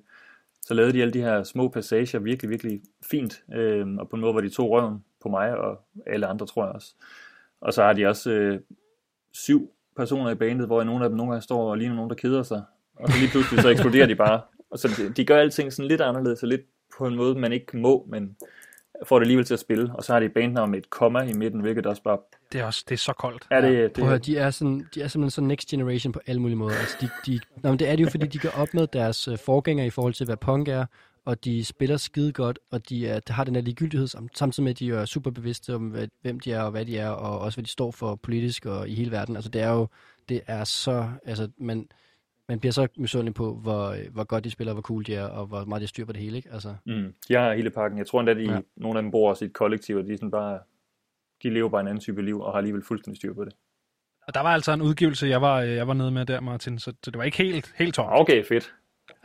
så 0.67 0.73
lavede 0.73 0.93
de 0.93 1.01
alle 1.01 1.13
de 1.13 1.21
her 1.21 1.43
små 1.43 1.67
passager 1.69 2.19
virkelig, 2.19 2.49
virkelig 2.49 2.81
fint, 3.03 3.43
øh, 3.53 3.87
og 3.99 4.09
på 4.09 4.15
en 4.15 4.21
måde, 4.21 4.35
var 4.35 4.41
de 4.41 4.49
to 4.49 4.79
røven 4.79 5.03
på 5.21 5.29
mig 5.29 5.57
og 5.57 5.81
alle 6.05 6.27
andre, 6.27 6.45
tror 6.45 6.65
jeg 6.65 6.73
også. 6.73 6.93
Og 7.61 7.73
så 7.73 7.83
har 7.83 7.93
de 7.93 8.07
også 8.07 8.31
øh, 8.31 8.59
syv 9.31 9.71
personer 9.95 10.31
i 10.31 10.35
bandet, 10.35 10.67
hvor 10.67 10.83
nogle 10.83 11.03
af 11.03 11.09
dem 11.09 11.17
nogle 11.17 11.31
gange 11.31 11.43
står 11.43 11.71
og 11.71 11.77
ligner 11.77 11.95
nogen, 11.95 12.09
der 12.09 12.15
keder 12.15 12.43
sig, 12.43 12.63
og 12.95 13.09
så 13.09 13.17
lige 13.19 13.31
pludselig 13.31 13.61
så 13.61 13.69
eksploderer 13.69 14.07
de 14.07 14.15
bare. 14.15 14.41
Og 14.69 14.79
så 14.79 14.87
de, 14.97 15.13
de 15.13 15.25
gør 15.25 15.37
alting 15.37 15.73
sådan 15.73 15.87
lidt 15.87 16.01
anderledes, 16.01 16.43
og 16.43 16.49
lidt 16.49 16.61
på 16.97 17.07
en 17.07 17.15
måde, 17.15 17.39
man 17.39 17.53
ikke 17.53 17.77
må, 17.77 18.07
men 18.09 18.35
får 19.05 19.19
det 19.19 19.23
alligevel 19.23 19.45
til 19.45 19.53
at 19.53 19.59
spille. 19.59 19.91
Og 19.95 20.03
så 20.03 20.13
har 20.13 20.19
de 20.19 20.25
et 20.25 20.33
bandnavn 20.33 20.71
med 20.71 20.79
et 20.79 20.89
komma 20.89 21.19
i 21.21 21.33
midten, 21.33 21.61
hvilket 21.61 21.85
også 21.85 22.03
bare 22.03 22.17
Det 22.51 22.61
er 22.61 22.65
også 22.65 22.83
det 22.89 22.93
er 22.95 22.97
så 22.97 23.13
koldt. 23.13 23.47
er 23.51 23.61
det, 23.61 23.71
det 23.79 23.93
Prøv 23.93 24.03
at 24.03 24.09
høre, 24.09 24.19
de 24.19 24.37
er, 24.37 24.49
sådan, 24.51 24.87
de 24.95 25.01
er 25.01 25.07
simpelthen 25.07 25.31
så 25.31 25.41
next 25.41 25.67
generation 25.69 26.13
på 26.13 26.19
alle 26.27 26.41
mulige 26.41 26.57
måder. 26.57 26.75
Altså, 26.75 26.97
de, 27.01 27.09
de, 27.25 27.39
nå, 27.63 27.69
men 27.69 27.79
det 27.79 27.89
er 27.89 27.95
det 27.95 28.03
jo, 28.03 28.09
fordi 28.09 28.27
de 28.27 28.37
gør 28.39 28.49
op 28.57 28.73
med 28.73 28.87
deres 28.87 29.27
øh, 29.27 29.37
forgænger 29.37 29.85
i 29.85 29.89
forhold 29.89 30.13
til, 30.13 30.25
hvad 30.25 30.37
punk 30.37 30.67
er, 30.67 30.85
og 31.25 31.45
de 31.45 31.65
spiller 31.65 31.97
skide 31.97 32.31
godt, 32.31 32.59
og 32.71 32.89
de 32.89 33.07
er, 33.07 33.19
har 33.29 33.43
den 33.43 33.55
her 33.55 33.61
ligegyldighed, 33.61 34.07
sam- 34.07 34.27
samtidig 34.35 34.63
med, 34.63 34.71
at 34.71 34.79
de 34.79 34.85
jo 34.85 34.99
er 34.99 35.05
super 35.05 35.31
bevidste 35.31 35.75
om, 35.75 35.81
hvad, 35.81 36.07
hvem 36.21 36.39
de 36.39 36.51
er, 36.53 36.61
og 36.61 36.71
hvad 36.71 36.85
de 36.85 36.97
er, 36.97 37.09
og 37.09 37.39
også 37.39 37.55
hvad 37.55 37.63
de 37.63 37.69
står 37.69 37.91
for 37.91 38.15
politisk 38.15 38.65
og 38.65 38.89
i 38.89 38.95
hele 38.95 39.11
verden. 39.11 39.35
Altså, 39.35 39.49
det 39.51 39.61
er 39.61 39.71
jo, 39.71 39.87
det 40.29 40.41
er 40.47 40.63
så, 40.63 41.09
altså, 41.25 41.47
man, 41.57 41.87
man 42.49 42.59
bliver 42.59 42.73
så 42.73 42.87
misundelig 42.97 43.33
på, 43.33 43.53
hvor, 43.55 43.87
øh, 43.89 43.99
hvor 44.13 44.23
godt 44.23 44.43
de 44.43 44.51
spiller, 44.51 44.73
hvor 44.73 44.81
cool 44.81 45.05
de 45.05 45.15
er, 45.15 45.23
og 45.25 45.45
hvor 45.47 45.65
meget 45.65 45.81
de 45.81 45.87
styr 45.87 46.05
på 46.05 46.11
det 46.11 46.21
hele, 46.21 46.37
ikke? 46.37 46.49
Altså, 46.53 46.75
Mm, 46.85 47.13
de 47.27 47.33
har 47.33 47.53
hele 47.53 47.69
pakken. 47.69 47.97
Jeg 47.97 48.07
tror 48.07 48.19
endda, 48.19 48.33
de, 48.33 48.53
Ja. 48.53 48.59
nogle 48.75 48.99
af 48.99 49.03
dem 49.03 49.11
bor 49.11 49.29
også 49.29 49.45
i 49.45 49.47
et 49.47 49.53
kollektiv, 49.53 49.97
og 49.97 50.05
de 50.05 50.13
er 50.13 50.17
sådan 50.17 50.31
bare, 50.31 50.59
de 51.43 51.49
lever 51.49 51.69
bare 51.69 51.81
en 51.81 51.87
anden 51.87 52.01
type 52.01 52.21
liv, 52.21 52.41
og 52.41 52.51
har 52.51 52.57
alligevel 52.57 52.83
fuldstændig 52.83 53.17
styr 53.17 53.33
på 53.33 53.45
det. 53.45 53.53
Og 54.27 54.33
der 54.33 54.39
var 54.41 54.49
altså 54.53 54.71
en 54.71 54.81
udgivelse, 54.81 55.27
jeg 55.27 55.41
var, 55.41 55.61
øh, 55.61 55.69
jeg 55.69 55.87
var 55.87 55.93
nede 55.93 56.11
med 56.11 56.25
der, 56.25 56.39
Martin, 56.41 56.79
så, 56.79 56.93
så 57.03 57.11
det 57.11 57.17
var 57.17 57.23
ikke 57.23 57.37
helt, 57.37 57.73
helt 57.75 57.95
tomt. 57.95 58.09
Okay, 58.11 58.45
fedt. 58.45 58.73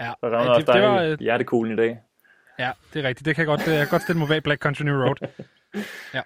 Ja, 0.00 0.12
Så 0.20 0.26
rammer 0.26 0.38
ja, 0.42 0.48
også 0.50 0.66
det, 0.66 0.74
det 0.74 0.82
var, 0.82 1.02
øh, 1.02 1.19
hjertekuglen 1.20 1.72
i 1.72 1.76
dag. 1.76 1.98
ja, 2.58 2.70
det 2.94 3.04
er 3.04 3.08
rigtigt. 3.08 3.24
Det 3.26 3.34
kan 3.36 3.42
jeg 3.42 3.46
godt, 3.58 3.66
jeg 3.69 3.78
kan 3.78 3.88
godt 3.90 4.02
stille 4.02 4.19
mig 4.19 4.28
bag 4.28 4.42
Black 4.42 4.62
Country 4.62 4.82
New 4.84 4.94
Road. 5.02 5.16
Ja. 6.14 6.20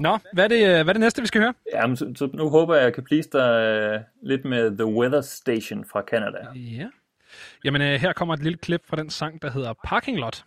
Nå, 0.00 0.18
hvad 0.32 0.44
er, 0.44 0.48
det, 0.48 0.62
øh, 0.62 0.72
hvad 0.72 0.88
er 0.88 0.92
det 0.92 1.00
næste, 1.00 1.22
vi 1.22 1.26
skal 1.26 1.40
høre? 1.40 1.54
Jamen, 1.72 1.96
så, 1.96 2.12
så 2.16 2.28
nu 2.34 2.48
håber 2.48 2.74
jeg, 2.74 2.84
jeg 2.84 2.94
kan 2.94 3.04
please 3.04 3.28
dig 3.32 3.94
uh, 3.94 4.00
lidt 4.28 4.44
med 4.44 4.76
The 4.76 4.86
Weather 4.86 5.20
Station 5.20 5.84
fra 5.84 6.02
Canada. 6.10 6.38
Ja. 6.54 6.86
Jamen, 7.64 7.82
øh, 7.82 8.00
her 8.00 8.12
kommer 8.12 8.34
et 8.34 8.42
lille 8.42 8.58
klip 8.58 8.80
fra 8.86 8.96
den 8.96 9.10
sang, 9.10 9.42
der 9.42 9.50
hedder 9.50 9.72
Parking 9.84 10.18
Lot. 10.18 10.44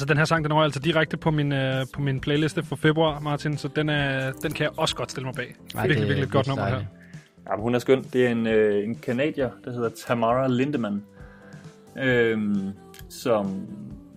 Altså, 0.00 0.12
den 0.14 0.18
her 0.18 0.24
sang, 0.24 0.44
den 0.44 0.52
røg 0.52 0.64
altså 0.64 0.80
direkte 0.80 1.16
på 1.16 1.30
min, 1.30 1.52
øh, 1.52 1.86
på 1.94 2.00
min 2.00 2.20
playliste 2.20 2.62
for 2.62 2.76
februar, 2.76 3.20
Martin, 3.20 3.56
så 3.56 3.68
den, 3.68 3.88
er, 3.88 4.32
den 4.32 4.52
kan 4.52 4.64
jeg 4.64 4.70
også 4.76 4.96
godt 4.96 5.10
stille 5.10 5.26
mig 5.26 5.34
bag. 5.34 5.56
Ej, 5.74 5.86
virkelig, 5.86 5.96
det 5.96 6.02
er 6.02 6.06
virkelig 6.06 6.26
et 6.26 6.32
godt 6.32 6.48
nummer 6.48 6.66
her. 6.66 6.76
Ja, 7.48 7.56
men 7.56 7.60
hun 7.62 7.74
er 7.74 7.78
skøn. 7.78 8.04
Det 8.12 8.26
er 8.26 8.30
en, 8.30 8.46
øh, 8.46 8.84
en 8.84 8.94
kanadier, 8.94 9.50
der 9.64 9.72
hedder 9.72 9.88
Tamara 10.06 10.48
Lindemann, 10.48 11.02
øhm, 11.98 12.68
som 13.08 13.66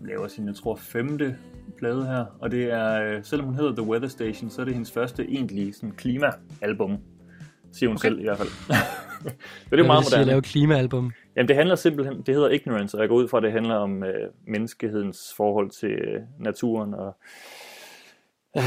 laver 0.06 0.28
sin, 0.28 0.48
jeg 0.48 0.56
tror, 0.56 0.76
femte 0.76 1.36
plade 1.78 2.06
her. 2.06 2.26
Og 2.40 2.52
det 2.52 2.72
er, 2.74 3.04
øh, 3.04 3.24
selvom 3.24 3.48
hun 3.48 3.56
hedder 3.56 3.72
The 3.76 3.84
Weather 3.84 4.10
Station, 4.10 4.50
så 4.50 4.62
er 4.62 4.66
det 4.66 4.74
hendes 4.74 4.92
første 4.92 5.26
egentlige 5.30 5.74
sådan, 5.74 5.92
klima-album. 5.92 6.98
Siger 7.72 7.90
hun 7.90 7.96
okay. 7.96 8.08
selv 8.08 8.20
i 8.20 8.24
hvert 8.24 8.38
fald. 8.38 8.50
så 8.50 8.74
det 8.74 9.32
er 9.72 9.78
jo 9.78 9.84
Hvad 9.84 9.84
meget 9.84 9.98
vil 9.98 10.04
det 10.04 10.06
sige 10.06 10.16
at 10.16 10.20
moderne. 10.20 10.26
lave 10.26 10.42
klimaalbum? 10.42 11.12
Jamen 11.36 11.48
det 11.48 11.56
handler 11.56 11.76
simpelthen, 11.76 12.22
det 12.22 12.36
hedder 12.36 12.50
Ignorance, 12.50 12.98
og 12.98 13.02
jeg 13.02 13.10
går 13.10 13.16
ud 13.16 13.28
fra, 13.28 13.38
at 13.38 13.44
det 13.44 13.52
handler 13.52 13.76
om 13.76 14.04
øh, 14.04 14.30
menneskehedens 14.48 15.34
forhold 15.38 15.70
til 15.70 15.92
øh, 15.92 16.22
naturen 16.40 16.94
og 16.94 17.16
øh, 18.58 18.64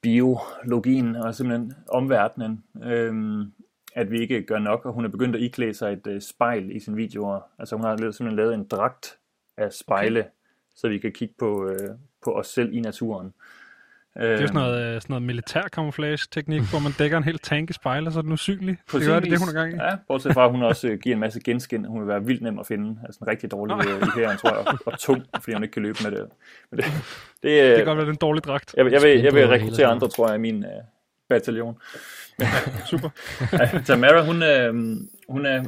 biologien 0.00 1.16
og 1.16 1.34
simpelthen 1.34 1.72
omverdenen. 1.88 2.64
Øh, 2.84 3.46
at 3.94 4.10
vi 4.10 4.20
ikke 4.20 4.42
gør 4.42 4.58
nok, 4.58 4.86
og 4.86 4.92
hun 4.92 5.04
er 5.04 5.08
begyndt 5.08 5.36
at 5.36 5.42
iklæde 5.42 5.74
sig 5.74 5.92
et 5.92 6.06
øh, 6.06 6.20
spejl 6.20 6.76
i 6.76 6.78
sine 6.78 6.96
videoer. 6.96 7.40
Altså 7.58 7.76
hun 7.76 7.84
har 7.84 7.96
simpelthen 7.96 8.36
lavet 8.36 8.54
en 8.54 8.64
dragt 8.64 9.18
af 9.56 9.72
spejle, 9.72 10.20
okay. 10.20 10.30
så 10.74 10.88
vi 10.88 10.98
kan 10.98 11.12
kigge 11.12 11.34
på, 11.38 11.68
øh, 11.68 11.88
på 12.24 12.32
os 12.32 12.46
selv 12.46 12.72
i 12.72 12.80
naturen. 12.80 13.34
Det 14.14 14.24
er 14.26 14.30
jo 14.30 14.36
sådan 14.46 14.54
noget, 14.54 14.80
øh, 14.80 14.94
sådan 15.00 15.12
noget 15.12 15.22
militær 15.22 15.62
camouflage-teknik, 15.62 16.60
hvor 16.70 16.78
man 16.78 16.92
dækker 16.98 17.16
en 17.18 17.24
hel 17.24 17.38
tank 17.38 17.70
i 17.70 17.72
spejl, 17.72 18.06
og 18.06 18.12
så 18.12 18.18
er 18.18 18.22
den 18.22 18.32
usynlig. 18.32 18.78
Det 18.92 19.06
gør 19.06 19.20
det, 19.20 19.30
det 19.30 19.38
hun 19.38 19.48
er 19.48 19.52
gang 19.52 19.72
i. 19.72 19.76
Ja, 19.76 19.96
bortset 20.08 20.34
fra, 20.34 20.44
at 20.44 20.50
hun 20.50 20.62
også 20.62 20.88
øh, 20.88 20.98
giver 20.98 21.16
en 21.16 21.20
masse 21.20 21.40
genskin. 21.40 21.84
Hun 21.84 22.00
vil 22.00 22.08
være 22.08 22.24
vildt 22.24 22.42
nem 22.42 22.58
at 22.58 22.66
finde. 22.66 23.00
Altså 23.04 23.18
en 23.22 23.28
rigtig 23.28 23.50
dårlig 23.50 23.74
øh, 23.88 24.02
i 24.02 24.20
hæren, 24.20 24.36
tror 24.36 24.48
jeg, 24.56 24.58
og, 24.68 24.78
og 24.86 24.98
tung, 24.98 25.22
fordi 25.34 25.52
hun 25.52 25.62
ikke 25.62 25.72
kan 25.72 25.82
løbe 25.82 25.98
med 26.04 26.10
det. 26.10 26.26
Men 26.70 26.76
det, 26.80 26.84
det, 27.42 27.64
Det 27.68 27.76
kan 27.76 27.84
godt 27.84 27.98
være, 27.98 28.08
en 28.08 28.16
dårlig 28.16 28.44
dragt. 28.44 28.74
jeg, 28.76 28.84
vil- 28.84 28.92
jeg, 28.92 29.02
vil, 29.02 29.20
jeg 29.20 29.34
vil 29.34 29.46
rekruttere 29.48 29.86
andre, 29.86 30.08
tror 30.08 30.26
jeg, 30.28 30.36
i 30.36 30.40
min 30.40 30.64
øh, 30.64 30.70
bataljon. 31.28 31.78
Super. 32.90 33.08
Ja, 33.52 33.80
Tamara, 33.84 34.24
hun, 34.24 34.42
øh, 34.42 34.74
hun 35.28 35.46
er 35.46 35.64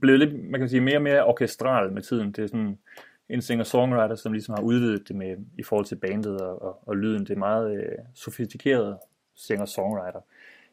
blevet 0.00 0.18
lidt, 0.20 0.50
man 0.50 0.60
kan 0.60 0.68
sige, 0.68 0.80
mere 0.80 0.96
og 0.96 1.02
mere 1.02 1.24
orkestral 1.24 1.92
med 1.92 2.02
tiden. 2.02 2.32
Det 2.32 2.44
er 2.44 2.46
sådan 2.46 2.78
en 3.28 3.42
singer-songwriter, 3.42 4.14
som 4.14 4.32
ligesom 4.32 4.54
har 4.54 4.62
udvidet 4.62 5.08
det 5.08 5.16
med, 5.16 5.36
i 5.58 5.62
forhold 5.62 5.86
til 5.86 5.96
bandet 5.96 6.40
og, 6.40 6.62
og, 6.62 6.88
og 6.88 6.96
lyden. 6.96 7.20
Det 7.20 7.30
er 7.30 7.38
meget 7.38 7.76
øh, 7.76 7.98
sofistikeret 8.14 8.98
singer-songwriter. 9.34 10.20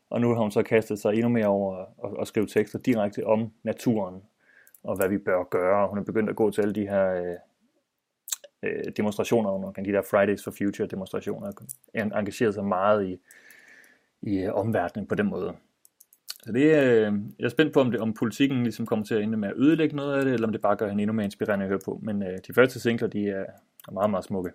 Og 0.09 0.21
nu 0.21 0.33
har 0.33 0.41
hun 0.41 0.51
så 0.51 0.63
kastet 0.63 0.99
sig 0.99 1.13
endnu 1.13 1.29
mere 1.29 1.47
over 1.47 1.77
at, 1.77 2.11
at 2.21 2.27
skrive 2.27 2.45
tekster 2.45 2.79
direkte 2.79 3.25
om 3.25 3.51
naturen 3.63 4.21
og 4.83 4.95
hvad 4.95 5.09
vi 5.09 5.17
bør 5.17 5.43
gøre. 5.43 5.87
Hun 5.87 5.97
er 5.97 6.03
begyndt 6.03 6.29
at 6.29 6.35
gå 6.35 6.51
til 6.51 6.61
alle 6.61 6.73
de 6.73 6.87
her 6.87 7.11
øh, 7.13 7.35
øh, 8.63 8.91
demonstrationer, 8.97 9.57
man 9.57 9.73
kan 9.73 9.85
de 9.85 9.91
der 9.91 10.01
Fridays 10.01 10.43
for 10.43 10.51
Future 10.51 10.87
demonstrationer, 10.87 11.51
en- 11.95 12.13
engageret 12.13 12.53
sig 12.53 12.65
meget 12.65 13.05
i, 13.07 13.19
i 14.21 14.39
øh, 14.39 14.53
omverdenen 14.53 15.07
på 15.07 15.15
den 15.15 15.29
måde. 15.29 15.55
Så 16.43 16.51
det, 16.51 16.61
øh, 16.61 17.13
jeg 17.39 17.45
er 17.45 17.49
spændt 17.49 17.73
på, 17.73 17.79
om, 17.79 17.91
det, 17.91 17.99
om 17.99 18.13
politikken 18.13 18.63
ligesom 18.63 18.85
kommer 18.85 19.05
til 19.05 19.15
at 19.15 19.23
ende 19.23 19.37
med 19.37 19.49
at 19.49 19.55
ødelægge 19.57 19.95
noget 19.95 20.17
af 20.17 20.25
det, 20.25 20.33
eller 20.33 20.47
om 20.47 20.51
det 20.51 20.61
bare 20.61 20.75
gør 20.75 20.89
hende 20.89 21.03
endnu 21.03 21.13
mere 21.13 21.25
inspirerende 21.25 21.65
at 21.65 21.69
høre 21.69 21.79
på. 21.85 21.99
Men 22.03 22.23
øh, 22.23 22.39
de 22.47 22.53
første 22.53 22.79
singler, 22.79 23.07
de 23.07 23.29
er 23.29 23.45
er 23.87 23.91
meget, 23.91 24.09
meget 24.09 24.25
smukke. 24.25 24.51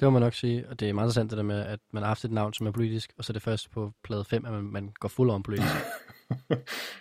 Det 0.00 0.06
må 0.06 0.10
man 0.10 0.22
nok 0.22 0.34
sige, 0.34 0.68
og 0.68 0.80
det 0.80 0.88
er 0.88 0.92
meget 0.92 1.04
interessant 1.04 1.30
det 1.30 1.36
der 1.36 1.42
med, 1.42 1.60
at 1.60 1.80
man 1.90 2.02
har 2.02 2.08
haft 2.08 2.24
et 2.24 2.30
navn, 2.32 2.52
som 2.52 2.66
er 2.66 2.70
politisk, 2.70 3.12
og 3.18 3.24
så 3.24 3.30
er 3.30 3.32
det 3.32 3.42
først 3.42 3.70
på 3.70 3.92
plade 4.04 4.24
5, 4.24 4.44
at 4.46 4.52
man, 4.52 4.62
man 4.62 4.92
går 5.00 5.08
fuld 5.08 5.30
om 5.30 5.42
politisk. 5.42 5.74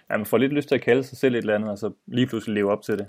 Ja, 0.09 0.17
man 0.17 0.25
får 0.25 0.37
lidt 0.37 0.53
lyst 0.53 0.67
til 0.67 0.75
at 0.75 0.81
kalde 0.81 1.03
sig 1.03 1.17
selv 1.17 1.35
et 1.35 1.37
eller 1.37 1.55
andet, 1.55 1.69
og 1.69 1.77
så 1.77 1.91
lige 2.07 2.27
pludselig 2.27 2.53
leve 2.55 2.71
op 2.71 2.81
til 2.81 2.97
det. 2.97 3.07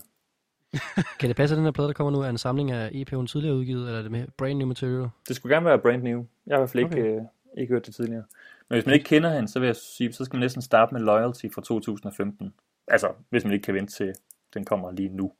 kan 1.20 1.28
det 1.28 1.36
passe, 1.36 1.54
at 1.54 1.56
den 1.56 1.64
her 1.64 1.72
plade, 1.72 1.88
der 1.88 1.94
kommer 1.94 2.10
nu, 2.10 2.20
er 2.20 2.28
en 2.28 2.38
samling 2.38 2.70
af 2.70 2.88
EP'en 2.88 3.26
tidligere 3.26 3.56
udgivet, 3.56 3.86
eller 3.86 3.98
er 3.98 4.02
det 4.02 4.10
med 4.10 4.26
brand 4.36 4.58
new 4.58 4.68
material? 4.68 5.08
Det 5.28 5.36
skulle 5.36 5.54
gerne 5.54 5.66
være 5.66 5.78
brand 5.78 6.02
new. 6.02 6.26
Jeg 6.46 6.54
har 6.54 6.58
i 6.58 6.60
hvert 6.60 6.70
fald 6.70 6.84
ikke, 6.84 6.96
Okay. 6.96 7.10
okay. 7.10 7.20
øh, 7.20 7.60
ikke 7.60 7.74
hørt 7.74 7.86
det 7.86 7.94
tidligere. 7.94 8.24
Men 8.70 8.76
hvis 8.76 8.86
man 8.86 8.94
ikke 8.94 9.04
kender 9.04 9.34
hende, 9.34 9.48
så 9.48 9.60
vil 9.60 9.66
jeg 9.66 9.76
sige, 9.76 10.12
så 10.12 10.24
skal 10.24 10.36
man 10.36 10.40
næsten 10.40 10.62
starte 10.62 10.94
med 10.94 11.00
Loyalty 11.02 11.46
fra 11.54 11.62
2015. 11.62 12.54
Altså, 12.88 13.12
hvis 13.30 13.44
man 13.44 13.52
ikke 13.52 13.64
kan 13.64 13.74
vente 13.74 13.92
til, 13.92 14.12
den 14.54 14.64
kommer 14.64 14.90
lige 14.90 15.08
nu. 15.08 15.32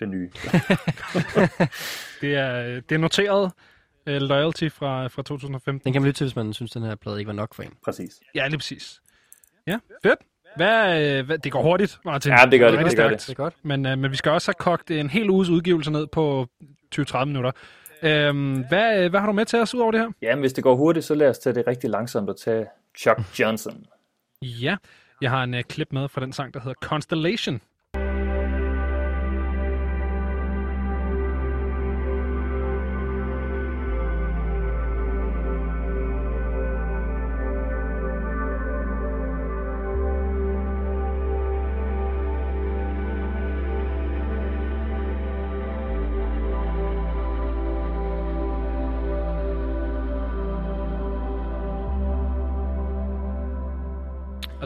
Den 0.00 0.10
nye. 0.10 0.30
Det 2.20 2.34
er, 2.34 2.62
øh, 2.62 2.82
det 2.88 2.92
er 2.92 2.98
noteret 2.98 3.52
uh, 4.06 4.12
Loyalty 4.12 4.68
fra, 4.68 5.06
fra 5.06 5.22
2015. 5.22 5.84
Den 5.84 5.92
kan 5.92 6.02
man 6.02 6.06
lytte 6.06 6.18
til, 6.18 6.24
hvis 6.24 6.36
man 6.36 6.52
synes, 6.52 6.70
den 6.70 6.82
her 6.82 6.94
plade 6.94 7.18
ikke 7.18 7.26
var 7.26 7.34
nok 7.34 7.54
for 7.54 7.62
en. 7.62 7.74
Præcis. 7.84 8.20
Ja, 8.34 8.48
lige 8.48 8.58
præcis. 8.58 9.02
Ja, 9.66 9.78
fedt. 10.02 10.18
Hvad, 10.56 11.02
øh, 11.18 11.26
hvad, 11.26 11.38
det 11.38 11.52
går 11.52 11.62
hurtigt, 11.62 11.98
Martin. 12.04 12.32
Ja, 12.32 12.44
det 12.50 12.60
gør 12.60 12.70
det, 12.70 12.78
rigtig 12.78 12.90
det 12.90 13.04
gør 13.04 13.08
det. 13.08 13.24
Det 13.28 13.36
godt. 13.36 13.54
Men, 13.62 13.86
øh, 13.86 13.98
men 13.98 14.10
vi 14.10 14.16
skal 14.16 14.32
også 14.32 14.48
have 14.48 14.54
kogt 14.58 14.90
en 14.90 15.10
hel 15.10 15.30
uges 15.30 15.48
udgivelse 15.48 15.90
ned 15.90 16.06
på 16.06 16.46
20-30 16.94 17.24
minutter. 17.24 17.50
Øhm, 18.02 18.64
hvad, 18.68 19.04
øh, 19.04 19.10
hvad 19.10 19.20
har 19.20 19.26
du 19.26 19.32
med 19.32 19.44
til 19.44 19.58
os 19.58 19.74
ud 19.74 19.80
over 19.80 19.92
det 19.92 20.00
her? 20.00 20.08
Ja, 20.22 20.34
men 20.34 20.40
hvis 20.40 20.52
det 20.52 20.64
går 20.64 20.74
hurtigt, 20.74 21.06
så 21.06 21.14
lad 21.14 21.28
os 21.28 21.38
tage 21.38 21.54
det 21.54 21.66
rigtig 21.66 21.90
langsomt 21.90 22.30
og 22.30 22.36
tage 22.40 22.66
Chuck 22.98 23.40
Johnson. 23.40 23.84
Ja, 24.42 24.76
jeg 25.20 25.30
har 25.30 25.42
en 25.42 25.54
øh, 25.54 25.62
klip 25.62 25.92
med 25.92 26.08
fra 26.08 26.20
den 26.20 26.32
sang, 26.32 26.54
der 26.54 26.60
hedder 26.60 26.74
Constellation. 26.82 27.60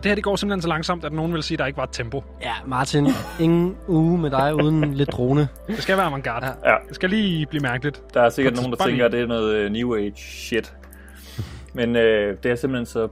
Og 0.00 0.04
det 0.04 0.10
her, 0.10 0.14
det 0.14 0.24
går 0.24 0.36
simpelthen 0.36 0.62
så 0.62 0.68
langsomt, 0.68 1.04
at 1.04 1.12
nogen 1.12 1.32
vil 1.32 1.42
sige, 1.42 1.54
at 1.54 1.58
der 1.58 1.66
ikke 1.66 1.76
var 1.76 1.82
et 1.82 1.88
tempo. 1.92 2.24
Ja, 2.42 2.52
Martin, 2.66 3.06
ingen 3.40 3.76
uge 3.88 4.18
med 4.18 4.30
dig 4.30 4.54
uden 4.54 4.94
lidt 4.94 5.12
drone. 5.12 5.48
Det 5.66 5.82
skal 5.82 5.96
være 5.96 6.06
avantgarde. 6.06 6.46
Ja. 6.46 6.70
Ja, 6.70 6.76
Det 6.88 6.94
skal 6.94 7.10
lige 7.10 7.46
blive 7.46 7.62
mærkeligt. 7.62 8.02
der 8.14 8.22
er 8.22 8.28
sikkert 8.28 8.56
nogen, 8.56 8.72
der 8.72 8.84
tænker, 8.86 9.04
at 9.06 9.12
det 9.12 9.20
er 9.20 9.26
noget 9.26 9.54
øh, 9.54 9.70
New 9.72 9.94
Age 9.96 10.12
shit. 10.16 10.74
Men 11.74 11.96
øh, 11.96 12.36
det 12.42 12.50
er 12.50 12.54
simpelthen 12.54 12.86
så 12.86 13.08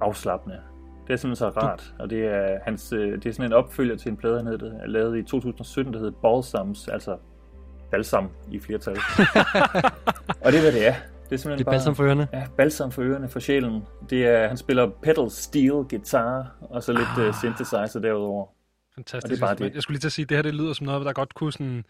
afslappende. 0.00 0.56
Det 1.06 1.12
er 1.12 1.16
simpelthen 1.16 1.52
så 1.52 1.60
rart. 1.60 1.92
Og 1.98 2.10
det 2.10 2.24
er, 2.24 2.58
hans, 2.64 2.92
øh, 2.92 3.12
det 3.12 3.26
er 3.26 3.32
sådan 3.32 3.46
en 3.46 3.52
opfølger 3.52 3.96
til 3.96 4.10
en 4.10 4.16
plade, 4.16 4.36
han 4.36 4.46
havde 4.46 4.80
lavet 4.86 5.18
i 5.18 5.22
2017, 5.22 5.92
der 5.92 5.98
hedder 5.98 6.12
Balsams, 6.22 6.88
altså 6.88 7.16
balsam 7.90 8.28
i 8.50 8.58
flertal. 8.60 8.96
og 10.44 10.52
det 10.52 10.58
er, 10.58 10.62
hvad 10.62 10.72
det 10.72 10.86
er. 10.86 10.94
Det 11.28 11.32
er 11.32 11.36
simpelthen 11.36 11.58
Det 11.58 11.60
er 11.60 11.64
bare... 11.64 11.74
balsam 11.74 11.94
for 11.94 12.04
ørerne. 12.04 12.28
Ja, 12.32 12.46
balsam 12.56 12.92
for 12.92 13.02
ørerne, 13.02 13.28
for 13.28 13.40
sjælen. 13.40 13.82
Det 14.10 14.26
er, 14.26 14.48
han 14.48 14.56
spiller 14.56 14.90
pedal 15.02 15.30
steel 15.30 15.70
guitar, 15.72 16.56
og 16.60 16.82
så 16.82 16.92
lidt 16.92 17.08
ah. 17.18 17.28
uh, 17.28 17.34
synthesizer 17.34 18.00
derudover. 18.02 18.46
Fantastisk. 18.94 19.24
Og 19.24 19.30
det 19.30 19.36
er 19.36 19.46
bare 19.46 19.54
det. 19.68 19.74
Jeg 19.74 19.82
skulle 19.82 19.94
lige 19.94 20.00
til 20.00 20.08
at 20.08 20.12
sige, 20.12 20.22
at 20.22 20.28
det 20.28 20.36
her 20.36 20.42
det 20.42 20.54
lyder 20.54 20.72
som 20.72 20.86
noget, 20.86 21.06
der 21.06 21.12
godt 21.12 21.34
kunne 21.34 21.52
sådan, 21.52 21.84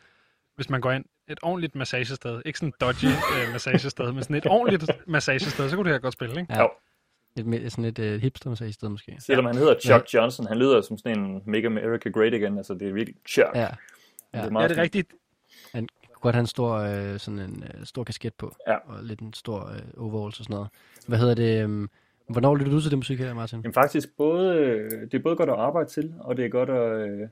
hvis 0.56 0.70
man 0.70 0.80
går 0.80 0.92
ind 0.92 1.04
et 1.28 1.38
ordentligt 1.42 1.74
massagested, 1.74 2.42
ikke 2.44 2.58
sådan 2.58 2.72
dodgy 2.80 3.04
øh, 3.36 3.52
massagested, 3.52 4.12
men 4.12 4.22
sådan 4.22 4.36
et 4.36 4.46
ordentligt 4.46 4.90
massagested, 5.06 5.68
så 5.70 5.76
kunne 5.76 5.84
det 5.84 5.92
her 5.92 5.98
godt 6.00 6.14
spille, 6.14 6.40
ikke? 6.40 6.52
Ja. 6.54 6.60
Jo. 6.60 6.68
Et, 7.38 7.46
mere- 7.46 7.70
sådan 7.70 7.84
et 7.84 7.98
uh, 7.98 8.04
hipster 8.20 8.62
i 8.62 8.72
stedet 8.72 8.90
måske. 8.92 9.16
Selvom 9.20 9.44
han 9.46 9.56
hedder 9.56 9.74
Chuck 9.80 10.14
Johnson, 10.14 10.46
han 10.46 10.56
lyder 10.58 10.80
som 10.80 10.98
sådan 10.98 11.18
en 11.18 11.42
Make 11.46 11.66
America 11.66 12.08
Great 12.08 12.34
Again, 12.34 12.56
altså 12.58 12.74
det 12.74 12.88
er 12.88 12.92
virkelig 12.92 13.14
Chuck. 13.28 13.50
Ja. 13.54 13.60
Det 13.60 13.68
Ja. 14.34 14.38
er 14.38 14.44
Ja, 14.44 14.50
meget 14.50 14.70
det 14.70 14.78
er 14.78 14.82
rigtigt. 14.82 15.12
Godt 16.26 16.34
have 16.34 16.40
en 16.40 16.46
stor, 16.46 16.74
øh, 16.74 17.18
sådan 17.18 17.38
en 17.38 17.64
øh, 17.74 17.84
stor 17.84 18.04
kasket 18.04 18.34
på. 18.34 18.56
Ja. 18.68 18.76
Og 18.76 19.04
lidt 19.04 19.20
en 19.20 19.32
stor 19.32 19.70
øh, 19.70 19.80
overalls 19.96 20.38
og 20.38 20.44
sådan 20.44 20.54
noget. 20.54 20.68
Hvad 21.08 21.18
hedder 21.18 21.34
det? 21.34 21.64
Um, 21.64 21.90
hvornår 22.28 22.54
lytter 22.54 22.72
du 22.72 22.80
til 22.80 22.90
det 22.90 22.98
musik 22.98 23.18
her, 23.18 23.34
Martin? 23.34 23.60
Jamen 23.60 23.74
faktisk, 23.74 24.16
både, 24.16 24.56
øh, 24.56 24.90
det 25.00 25.14
er 25.14 25.18
både 25.18 25.36
godt 25.36 25.50
at 25.50 25.56
arbejde 25.56 25.88
til, 25.88 26.14
og 26.20 26.36
det 26.36 26.44
er 26.44 26.48
godt 26.48 26.70
at, 26.70 27.08
øh, 27.08 27.28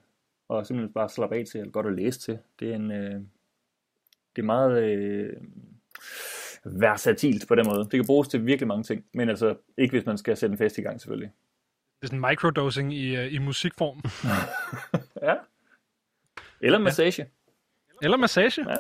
at 0.51 0.67
simpelthen 0.67 0.93
bare 0.93 1.09
slappe 1.09 1.37
af 1.37 1.45
til, 1.47 1.61
eller 1.61 1.73
godt 1.73 1.87
at 1.87 1.93
læse 1.93 2.21
til. 2.21 2.39
Det 2.61 2.71
er 2.71 2.75
en, 2.75 2.91
øh, 2.91 3.21
det 4.37 4.43
er 4.43 4.47
meget 4.47 4.83
øh, 4.83 5.33
versatilt 6.65 7.49
på 7.49 7.55
den 7.55 7.67
måde. 7.67 7.79
Det 7.79 7.93
kan 7.93 8.07
bruges 8.07 8.29
til 8.29 8.47
virkelig 8.47 8.69
mange 8.69 8.83
ting, 8.83 9.05
men 9.15 9.29
altså 9.29 9.57
ikke 9.79 9.93
hvis 9.93 10.07
man 10.07 10.19
skal 10.19 10.37
sætte 10.37 10.53
en 10.53 10.59
fest 10.59 10.79
i 10.79 10.83
gang 10.83 11.01
selvfølgelig. 11.01 11.31
Det 12.01 12.03
er 12.03 12.07
sådan 12.07 12.31
microdosing 12.31 12.95
i, 12.95 13.17
øh, 13.17 13.33
i 13.33 13.39
musikform. 13.39 14.03
Ja. 15.29 15.35
Eller 16.61 16.79
massage. 16.79 17.27
Eller 18.05 18.17
massage. 18.17 18.71
Ja. 18.71 18.77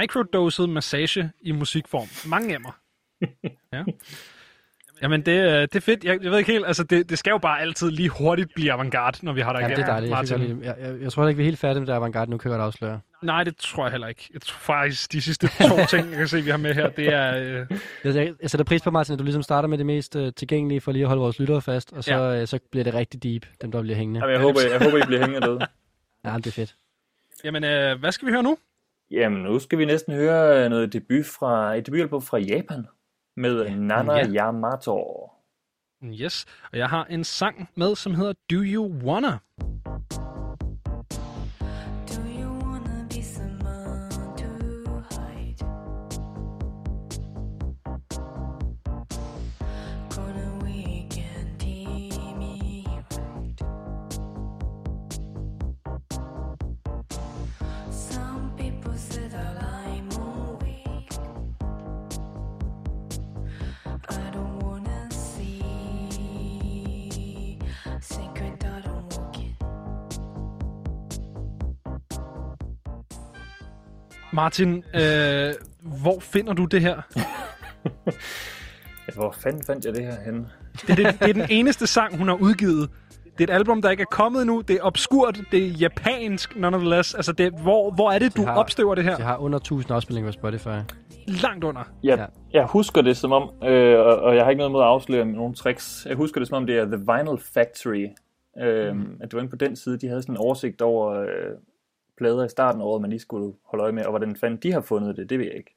Microdoset 0.00 0.68
massage 0.68 1.30
i 1.40 1.52
musikform. 1.52 2.30
Mange 2.30 2.54
af 2.54 2.60
mig. 2.66 2.72
Ja. 3.72 3.84
Jamen, 5.02 5.22
det, 5.26 5.32
øh, 5.32 5.60
det 5.62 5.76
er 5.76 5.80
fedt. 5.80 6.04
Jeg, 6.04 6.18
jeg 6.22 6.30
ved 6.30 6.38
ikke 6.38 6.52
helt, 6.52 6.66
altså 6.66 6.84
det, 6.84 7.10
det 7.10 7.18
skal 7.18 7.30
jo 7.30 7.38
bare 7.38 7.60
altid 7.60 7.90
lige 7.90 8.08
hurtigt 8.08 8.54
blive 8.54 8.72
avantgarde, 8.72 9.24
når 9.24 9.32
vi 9.32 9.40
har 9.40 9.52
dig 9.52 9.60
Ja, 9.60 9.68
det 9.68 9.78
er 9.78 9.86
dejligt. 9.86 10.10
Jeg, 10.10 10.16
Martin. 10.18 10.40
det. 10.58 10.64
jeg, 10.64 10.76
jeg, 10.80 11.00
jeg 11.00 11.12
tror 11.12 11.28
ikke, 11.28 11.36
vi 11.36 11.42
er 11.42 11.46
helt 11.46 11.58
færdige 11.58 11.80
med 11.80 11.86
det 11.86 11.92
avantgarde. 11.92 12.30
Nu 12.30 12.38
kan 12.38 12.50
jeg 12.50 12.58
godt 12.58 12.66
afsløre. 12.66 13.00
Nej, 13.22 13.44
det 13.44 13.56
tror 13.56 13.84
jeg 13.84 13.90
heller 13.90 14.06
ikke. 14.08 14.30
Jeg 14.32 14.40
tror 14.42 14.58
faktisk, 14.58 15.12
de 15.12 15.22
sidste 15.22 15.46
to 15.48 15.76
ting, 15.96 16.08
jeg 16.10 16.16
kan 16.18 16.28
se, 16.28 16.42
vi 16.42 16.50
har 16.50 16.56
med 16.56 16.74
her, 16.74 16.90
det 16.90 17.08
er... 17.14 17.36
Øh, 17.36 17.66
Jeg, 18.04 18.14
jeg, 18.14 18.34
jeg 18.42 18.50
sætter 18.50 18.64
pris 18.64 18.82
på, 18.82 18.90
Martin, 18.90 19.12
at 19.12 19.18
du 19.18 19.24
ligesom 19.24 19.42
starter 19.42 19.68
med 19.68 19.78
det 19.78 19.86
mest 19.86 20.16
uh, 20.16 20.28
tilgængelige 20.36 20.80
for 20.80 20.92
lige 20.92 21.02
at 21.02 21.08
holde 21.08 21.20
vores 21.22 21.38
lyttere 21.38 21.62
fast, 21.62 21.92
og 21.92 22.04
så, 22.04 22.14
Ja. 22.14 22.40
uh, 22.42 22.48
så 22.48 22.58
bliver 22.70 22.84
det 22.84 22.94
rigtig 22.94 23.22
deep, 23.22 23.46
dem 23.62 23.72
der 23.72 23.82
bliver 23.82 23.96
hængende. 23.96 24.20
Jamen, 24.20 24.32
jeg, 24.32 24.40
håber, 24.40 24.60
jeg 24.70 24.78
håber, 24.84 24.96
I 24.96 25.06
bliver 25.06 25.20
hængende 25.20 25.46
derude. 25.46 25.66
Ja, 26.24 26.36
det 26.36 26.46
er 26.46 26.50
fedt. 26.50 26.74
Jamen, 27.44 27.64
øh, 27.64 27.98
hvad 28.00 28.12
skal 28.12 28.26
vi 28.26 28.32
høre 28.32 28.42
nu? 28.42 28.56
Jamen, 29.10 29.42
nu 29.42 29.58
skal 29.58 29.78
vi 29.78 29.84
næsten 29.84 30.14
høre 30.14 30.68
noget 30.68 30.92
debut 30.92 31.26
fra, 31.26 31.74
et 31.74 31.86
debutalbum 31.86 32.22
fra 32.22 32.38
Japan 32.38 32.86
med 33.36 33.70
Nana 33.76 34.14
Ja. 34.14 34.26
Yamato. 34.26 35.30
Yes, 36.04 36.46
og 36.72 36.78
jeg 36.78 36.88
har 36.88 37.04
en 37.04 37.24
sang 37.24 37.68
med, 37.76 37.96
som 37.96 38.14
hedder 38.14 38.32
Do 38.50 38.56
You 38.56 38.92
Wanna? 39.04 39.38
Martin, 74.32 74.84
øh, 74.94 75.52
hvor 76.02 76.20
finder 76.20 76.52
du 76.52 76.64
det 76.64 76.80
her? 76.80 76.96
Hvor 79.14 79.32
fanden 79.42 79.62
fandt 79.66 79.84
jeg 79.84 79.94
det 79.94 80.04
her 80.04 80.14
henne? 80.24 80.46
Det, 80.86 80.96
det, 80.96 81.06
det 81.20 81.28
er 81.28 81.32
den 81.32 81.46
eneste 81.50 81.86
sang, 81.86 82.18
hun 82.18 82.28
har 82.28 82.34
udgivet. 82.34 82.90
Det 83.38 83.50
er 83.50 83.54
et 83.54 83.56
album, 83.58 83.82
der 83.82 83.90
ikke 83.90 84.00
er 84.00 84.04
kommet 84.10 84.40
endnu. 84.42 84.60
Det 84.60 84.76
er 84.76 84.80
obskurt. 84.82 85.40
Det 85.52 85.64
er 85.66 85.68
japansk, 85.68 86.56
nonetheless. 86.56 87.14
Altså, 87.14 87.32
det, 87.32 87.52
hvor, 87.62 87.90
hvor 87.90 88.10
er 88.10 88.18
det, 88.18 88.36
du 88.36 88.44
har- 88.44 88.56
opstøver 88.56 88.94
det 88.94 89.04
her? 89.04 89.16
Jeg 89.18 89.26
har 89.26 89.36
under 89.36 89.58
1000 89.58 89.92
afspilninger 89.92 90.28
på 90.28 90.32
Spotify. 90.32 90.68
Langt 91.26 91.64
under. 91.64 91.80
Jeg, 92.02 92.18
Ja. 92.18 92.26
jeg 92.58 92.66
husker 92.66 93.02
det 93.02 93.16
som 93.16 93.32
om, 93.32 93.50
øh, 93.64 93.98
og, 93.98 94.16
og 94.16 94.36
jeg 94.36 94.44
har 94.44 94.50
ikke 94.50 94.58
noget 94.58 94.72
mod 94.72 94.80
at 94.80 94.86
afsløre 94.86 95.24
med 95.24 95.34
nogle 95.34 95.54
tricks, 95.54 96.06
jeg 96.08 96.16
husker 96.16 96.40
det 96.40 96.48
som 96.48 96.56
om, 96.56 96.66
det 96.66 96.78
er 96.78 96.84
The 96.84 96.96
Vinyl 96.96 97.42
Factory. 97.54 98.06
Øh, 98.62 98.96
mm. 98.96 99.02
At 99.20 99.30
det 99.30 99.32
var 99.34 99.38
inde 99.40 99.50
på 99.50 99.56
den 99.56 99.76
side, 99.76 99.98
de 99.98 100.08
havde 100.08 100.22
sådan 100.22 100.32
en 100.34 100.38
oversigt 100.40 100.82
over 100.82 101.12
øh, 101.20 101.28
plader 102.20 102.44
i 102.44 102.48
starten 102.48 102.80
af 102.80 102.84
året, 102.84 103.00
man 103.00 103.10
lige 103.10 103.20
skulle 103.20 103.54
holde 103.64 103.82
øje 103.82 103.92
med, 103.92 104.04
og 104.04 104.10
hvordan 104.10 104.36
fanden 104.36 104.58
de 104.62 104.72
har 104.72 104.80
fundet 104.80 105.16
det, 105.16 105.30
det 105.30 105.38
ved 105.38 105.46
jeg 105.46 105.54
ikke. 105.56 105.76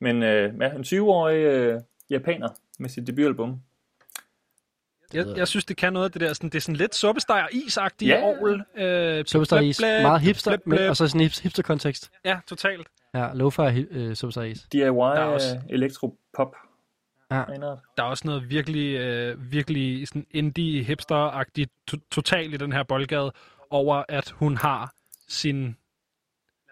Men 0.00 0.22
øh, 0.22 0.54
ja, 0.60 0.70
en 0.70 0.80
20-årig 0.82 1.36
øh, 1.36 1.80
japaner 2.10 2.48
med 2.78 2.88
sit 2.88 3.06
debutalbum. 3.06 3.60
Jeg, 5.14 5.26
jeg 5.36 5.48
synes, 5.48 5.64
det 5.64 5.76
kan 5.76 5.92
noget 5.92 6.04
af 6.04 6.12
det 6.12 6.20
der. 6.20 6.32
Sådan, 6.32 6.50
det 6.50 6.54
er 6.56 6.60
sådan 6.60 6.76
lidt 6.76 6.94
suppesteg 6.94 7.42
og 7.42 7.48
isagtige 7.52 8.14
Ja. 8.14 8.22
orgel. 8.24 8.62
Øh, 8.76 9.24
Is. 9.68 9.80
Meget 9.80 10.20
hipster, 10.20 10.50
blip, 10.50 10.66
men, 10.66 10.76
blip. 10.76 10.88
og 10.90 10.96
så 10.96 11.08
sådan 11.08 11.20
en 11.20 11.26
hip- 11.26 11.42
hipster-kontekst. 11.42 12.10
Ja, 12.24 12.38
totalt. 12.46 12.86
Ja, 13.14 13.32
lo-fi 13.32 13.98
uh, 13.98 14.14
Superstar 14.14 14.42
Is. 14.42 14.62
DIY 14.72 14.80
er 14.82 14.88
også- 14.92 15.56
øh, 15.56 15.62
elektropop. 15.74 16.56
Ja. 17.30 17.42
Der 17.96 18.02
er 18.02 18.02
også 18.02 18.22
noget 18.26 18.50
virkelig, 18.50 18.96
øh, 18.96 19.52
virkelig 19.52 20.08
sådan 20.08 20.26
indie 20.30 20.82
hipster-agtigt 20.84 21.84
to- 21.90 22.08
totalt 22.10 22.54
i 22.54 22.56
den 22.56 22.72
her 22.72 22.82
boldgade 22.82 23.32
over, 23.70 24.02
at 24.08 24.30
hun 24.30 24.56
har 24.56 24.92
sin, 25.32 25.76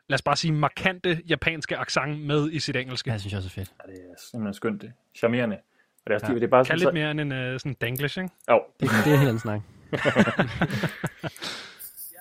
lad 0.09 0.15
os 0.15 0.23
bare 0.23 0.37
sige, 0.37 0.53
markante 0.53 1.21
japanske 1.29 1.77
accent 1.77 2.21
med 2.27 2.51
i 2.53 2.59
sit 2.59 2.77
engelske. 2.77 3.11
Ja, 3.11 3.15
det 3.15 3.21
synes 3.21 3.33
jeg 3.33 3.39
også 3.39 3.49
er 3.49 3.51
fedt. 3.65 3.73
Ja, 3.87 3.93
det 3.93 4.01
er 4.01 4.15
simpelthen 4.31 4.55
skønt 4.55 4.83
det. 4.83 4.93
Charmerende. 5.17 5.57
Og 5.57 5.63
det 6.07 6.15
er, 6.15 6.19
Ja. 6.23 6.29
ja. 6.29 6.35
det 6.35 6.43
er 6.45 6.49
bare 6.49 6.65
Kan 6.65 6.79
sådan, 6.79 6.95
lidt 6.95 7.03
mere 7.03 7.11
end 7.11 7.21
en 7.21 7.33
øh, 7.33 7.61
sådan 7.61 7.75
danglish, 7.81 8.19
ikke? 8.19 8.31
Jo, 8.51 8.61
Det, 8.81 8.91
det 9.05 9.13
er 9.13 9.17
helt 9.17 9.29
anden 9.29 9.39
snak. 9.39 9.61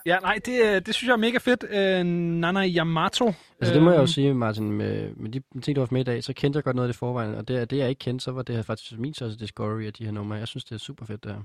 Ja, 0.06 0.20
nej, 0.20 0.40
det, 0.46 0.62
øh, 0.66 0.82
det 0.86 0.96
synes 0.96 1.08
jeg 1.08 1.14
er 1.14 1.18
mega 1.18 1.38
fedt. 1.38 1.64
Øh, 1.70 2.06
Nana 2.06 2.68
Yamato. 2.68 3.34
Altså 3.62 3.74
det 3.74 3.82
må 3.84 3.90
jeg 3.90 3.98
jo 3.98 4.02
Øhm, 4.02 4.08
sige, 4.08 4.34
Martin, 4.34 4.72
med, 4.72 5.16
med 5.16 5.30
de 5.32 5.42
ting, 5.62 5.76
du 5.76 5.82
har 5.82 5.86
haft 5.86 5.92
med 5.92 6.02
i 6.02 6.04
dag, 6.04 6.24
så 6.24 6.34
kendte 6.34 6.58
jeg 6.58 6.64
godt 6.64 6.76
noget 6.76 6.88
af 6.88 6.94
det 6.94 7.00
forvejen, 7.00 7.36
og 7.36 7.48
det, 7.48 7.70
det 7.70 7.78
jeg 7.78 7.90
ikke 7.90 8.00
kendte, 8.00 8.24
så 8.24 8.32
var 8.32 8.42
det 8.42 8.56
her 8.56 8.62
faktisk 8.64 8.98
min 9.00 9.14
største 9.14 9.40
discovery 9.40 9.86
af 9.86 9.94
de 9.94 10.06
her 10.06 10.12
numre. 10.12 10.38
Jeg 10.38 10.48
synes, 10.48 10.64
det 10.64 10.76
er 10.76 10.80
super 10.80 11.06
fedt, 11.06 11.24
det 11.24 11.32
her. 11.32 11.42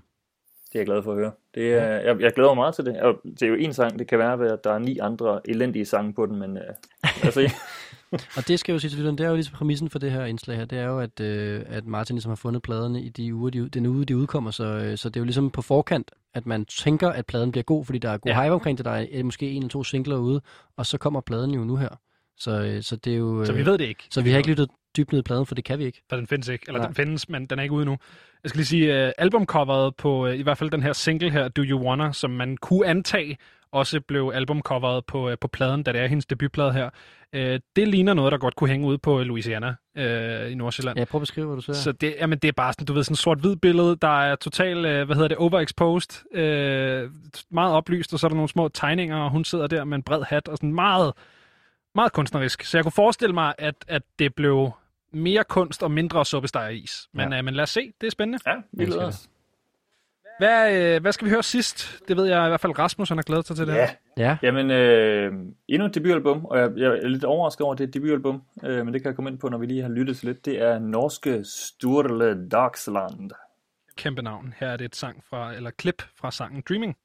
Det 0.74 0.78
er 0.78 0.82
jeg 0.82 0.86
glad 0.86 1.02
for 1.02 1.10
at 1.12 1.18
høre. 1.18 1.32
Det 1.54 1.74
er, 1.74 1.84
jeg, 1.84 2.20
jeg 2.20 2.32
glæder 2.32 2.48
mig 2.48 2.56
meget 2.56 2.74
til 2.74 2.84
det. 2.84 3.00
Og 3.00 3.14
det 3.24 3.42
er 3.42 3.46
jo 3.46 3.54
en 3.54 3.72
sang, 3.72 3.98
det 3.98 4.06
kan 4.06 4.18
være, 4.18 4.52
at 4.52 4.64
der 4.64 4.72
er 4.72 4.78
ni 4.78 4.98
andre 4.98 5.40
elendige 5.44 5.84
sange 5.84 6.14
på 6.14 6.26
den, 6.26 6.38
men 6.38 6.56
øh, 6.56 6.62
altså, 7.22 7.40
Og 8.36 8.48
det 8.48 8.60
skal 8.60 8.72
jeg 8.72 8.74
jo 8.74 8.78
sige 8.78 8.90
til 8.90 8.98
lytteren, 8.98 9.18
det 9.18 9.24
er 9.24 9.28
jo 9.28 9.34
ligesom 9.34 9.54
præmissen 9.56 9.90
for 9.90 9.98
det 9.98 10.10
her 10.10 10.24
indslag 10.24 10.56
her, 10.56 10.64
det 10.64 10.78
er 10.78 10.86
jo, 10.86 11.00
at, 11.00 11.20
øh, 11.20 11.62
at 11.66 11.86
Martin 11.86 12.16
ligesom 12.16 12.30
har 12.30 12.36
fundet 12.36 12.62
pladerne 12.62 13.02
i 13.02 13.08
de 13.08 13.34
uger, 13.34 13.50
de, 13.50 13.68
den 13.68 13.86
uge, 13.86 14.04
de 14.04 14.16
udkommer, 14.16 14.50
så, 14.50 14.64
øh, 14.64 14.98
så 14.98 15.08
det 15.08 15.16
er 15.16 15.20
jo 15.20 15.24
ligesom 15.24 15.50
på 15.50 15.62
forkant, 15.62 16.10
at 16.34 16.46
man 16.46 16.64
tænker, 16.64 17.08
at 17.08 17.26
pladen 17.26 17.50
bliver 17.50 17.64
god, 17.64 17.84
fordi 17.84 17.98
der 17.98 18.10
er 18.10 18.18
god 18.18 18.30
Ja. 18.30 18.38
ja. 18.40 18.44
hype 18.44 18.54
omkring 18.54 18.78
det, 18.78 18.84
der 18.84 18.90
er 18.90 19.06
øh, 19.12 19.24
måske 19.24 19.50
en 19.50 19.56
eller 19.56 19.68
to 19.68 19.84
singler 19.84 20.16
ude, 20.16 20.40
og 20.76 20.86
så 20.86 20.98
kommer 20.98 21.20
pladen 21.20 21.50
jo 21.50 21.64
nu 21.64 21.76
her. 21.76 22.00
Så, 22.38 22.50
øh, 22.50 22.82
så 22.82 22.96
det 22.96 23.12
er 23.12 23.16
jo... 23.16 23.40
Øh, 23.40 23.46
Så 23.46 23.52
vi 23.52 23.66
ved 23.66 23.78
det 23.78 23.84
ikke. 23.84 24.04
så 24.10 24.22
vi 24.22 24.30
har 24.30 24.38
ikke 24.38 24.50
lyttet 24.50 24.68
dybt 24.96 25.12
ned 25.12 25.20
i 25.20 25.22
pladen, 25.22 25.46
for 25.46 25.54
det 25.54 25.64
kan 25.64 25.78
vi 25.78 25.84
ikke. 25.84 26.02
For 26.08 26.16
den 26.16 26.26
findes 26.26 26.48
ikke. 26.48 26.64
Eller 26.68 26.78
Nej. 26.80 26.86
den 26.86 26.94
findes, 26.94 27.28
men 27.28 27.46
den 27.46 27.58
er 27.58 27.62
ikke 27.62 27.74
ude 27.74 27.84
nu. 27.84 27.96
Jeg 28.42 28.48
skal 28.48 28.58
lige 28.58 28.66
sige, 28.66 29.06
uh, 29.06 29.12
albumcoveret 29.18 29.96
på 29.96 30.26
uh, 30.28 30.34
i 30.34 30.42
hvert 30.42 30.58
fald 30.58 30.70
den 30.70 30.82
her 30.82 30.92
single 30.92 31.30
her, 31.30 31.48
Do 31.48 31.62
You 31.62 31.86
Wanna, 31.88 32.12
som 32.12 32.30
man 32.30 32.56
kunne 32.56 32.86
antage, 32.86 33.36
også 33.72 34.00
blev 34.00 34.30
albumcoveret 34.34 35.04
på, 35.06 35.28
uh, 35.30 35.34
på 35.40 35.48
pladen, 35.48 35.82
da 35.82 35.92
det 35.92 36.00
er 36.00 36.06
hendes 36.06 36.26
debutplade 36.26 36.72
her. 36.72 36.90
Uh, 37.36 37.40
det 37.76 37.88
ligner 37.88 38.14
noget, 38.14 38.32
der 38.32 38.38
godt 38.38 38.56
kunne 38.56 38.70
hænge 38.70 38.86
ude 38.86 38.98
på 38.98 39.22
Louisiana 39.22 39.74
uh, 39.98 40.52
i 40.52 40.54
Nordsjælland. 40.54 40.98
Ja, 40.98 41.04
prøv 41.04 41.18
at 41.18 41.22
beskrive, 41.22 41.46
hvad 41.46 41.56
du 41.56 41.62
ser. 41.62 41.72
Så 41.72 41.92
det, 41.92 42.14
jamen, 42.20 42.38
det 42.38 42.48
er 42.48 42.52
bare 42.52 42.72
sådan, 42.72 42.86
du 42.86 42.92
ved, 42.92 43.04
sådan 43.04 43.14
et 43.14 43.18
sort-hvid 43.18 43.56
billede, 43.56 43.96
der 44.02 44.20
er 44.22 44.36
totalt, 44.36 44.86
øh, 44.86 45.06
hvad 45.06 45.16
hedder 45.16 45.28
det, 45.28 45.36
overexposed, 45.36 46.36
øh, 46.38 47.10
meget 47.50 47.72
oplyst, 47.72 48.12
og 48.12 48.18
så 48.18 48.26
er 48.26 48.28
der 48.28 48.36
nogle 48.36 48.48
små 48.48 48.68
tegninger, 48.68 49.16
og 49.16 49.30
hun 49.30 49.44
sidder 49.44 49.66
der 49.66 49.84
med 49.84 49.96
en 49.96 50.02
bred 50.02 50.22
hat, 50.22 50.48
og 50.48 50.56
sådan 50.56 50.74
meget, 50.74 51.12
meget 51.94 52.12
kunstnerisk. 52.12 52.62
Så 52.64 52.76
jeg 52.78 52.84
kunne 52.84 52.92
forestille 52.92 53.34
mig, 53.34 53.54
at, 53.58 53.74
at 53.88 54.02
det 54.18 54.34
blev 54.34 54.70
mere 55.12 55.44
kunst 55.44 55.82
og 55.82 55.90
mindre 55.90 56.24
suppesteg 56.24 56.62
og 56.62 56.74
is. 56.74 57.08
Men, 57.12 57.32
ja. 57.32 57.38
øh, 57.38 57.44
men 57.44 57.54
lad 57.54 57.62
os 57.62 57.70
se, 57.70 57.92
det 58.00 58.06
er 58.06 58.10
spændende. 58.10 58.38
ja, 58.46 58.54
vi 58.72 58.84
glæder 58.84 59.06
os. 59.06 59.28
Hvad, 60.38 60.76
øh, 60.94 61.00
hvad 61.02 61.12
skal 61.12 61.24
vi 61.24 61.30
høre 61.30 61.42
sidst? 61.42 62.02
Det 62.08 62.16
ved 62.16 62.24
jeg 62.24 62.46
i 62.46 62.48
hvert 62.48 62.60
fald, 62.60 62.78
Rasmus 62.78 63.08
han 63.08 63.18
har 63.18 63.22
glædet 63.22 63.46
sig 63.46 63.56
til 63.56 63.66
det 63.66 63.74
Ja, 63.74 63.86
her. 63.86 64.24
Ja, 64.24 64.36
jamen 64.42 64.70
øh, 64.70 65.32
endnu 65.68 65.86
et 65.86 65.94
debutalbum, 65.94 66.44
og 66.44 66.58
jeg, 66.58 66.70
jeg 66.76 66.86
er 66.98 67.08
lidt 67.08 67.24
overrasket 67.24 67.60
over, 67.64 67.72
at 67.72 67.78
det 67.78 67.84
er 67.84 67.88
et 67.88 67.94
debutalbum, 67.94 68.42
øh, 68.64 68.84
men 68.84 68.94
det 68.94 69.02
kan 69.02 69.08
jeg 69.08 69.16
komme 69.16 69.30
ind 69.30 69.38
på, 69.38 69.48
når 69.48 69.58
vi 69.58 69.66
lige 69.66 69.82
har 69.82 69.88
lyttet 69.88 70.16
til 70.16 70.26
lidt. 70.28 70.44
Det 70.44 70.60
er 70.62 70.78
norske 70.78 71.44
Sturle 71.44 72.48
Dagsland. 72.48 73.30
Kæmpe 73.96 74.22
navn. 74.22 74.54
Her 74.58 74.68
er 74.68 74.76
det 74.76 74.84
et 74.84 74.96
sang 74.96 75.24
fra, 75.30 75.54
eller 75.54 75.70
klip 75.70 76.02
fra 76.20 76.30
sangen 76.30 76.62
Dreaming. 76.68 76.96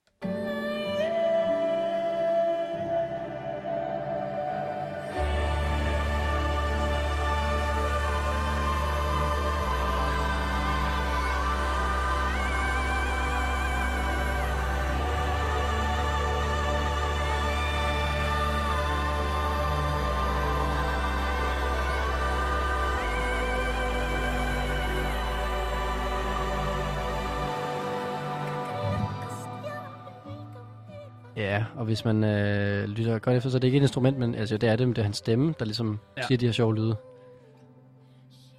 Ja, 31.39 31.65
og 31.75 31.85
hvis 31.85 32.05
man 32.05 32.23
øh, 32.23 32.83
lytter 32.89 33.19
godt 33.19 33.35
efter, 33.37 33.49
så 33.49 33.57
er 33.57 33.59
det 33.59 33.67
ikke 33.67 33.77
et 33.77 33.81
instrument, 33.81 34.17
men 34.17 34.35
altså, 34.35 34.57
det 34.57 34.69
er 34.69 34.75
det, 34.75 34.87
men 34.87 34.95
det 34.95 35.01
er 35.01 35.03
hans 35.03 35.17
stemme, 35.17 35.53
der 35.59 35.65
ligesom 35.65 35.99
Ja. 36.17 36.21
siger 36.27 36.37
de 36.37 36.45
her 36.45 36.51
sjove 36.53 36.75
lyde. 36.75 36.95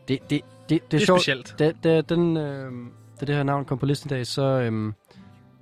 Det, 0.08 0.18
det, 0.20 0.30
det, 0.30 0.30
det, 0.30 0.42
det, 0.68 0.92
Det 0.92 1.00
er 1.02 1.06
sjovt. 1.06 1.20
specielt. 1.20 1.54
Da, 1.58 1.72
da, 1.84 2.00
den, 2.00 2.36
øh, 2.36 2.72
da 3.20 3.26
det 3.26 3.34
her 3.34 3.42
navn 3.42 3.64
kom 3.64 3.78
på 3.78 3.86
listen 3.86 4.10
i 4.10 4.14
dag, 4.14 4.26
så, 4.26 4.42
øh, 4.42 4.92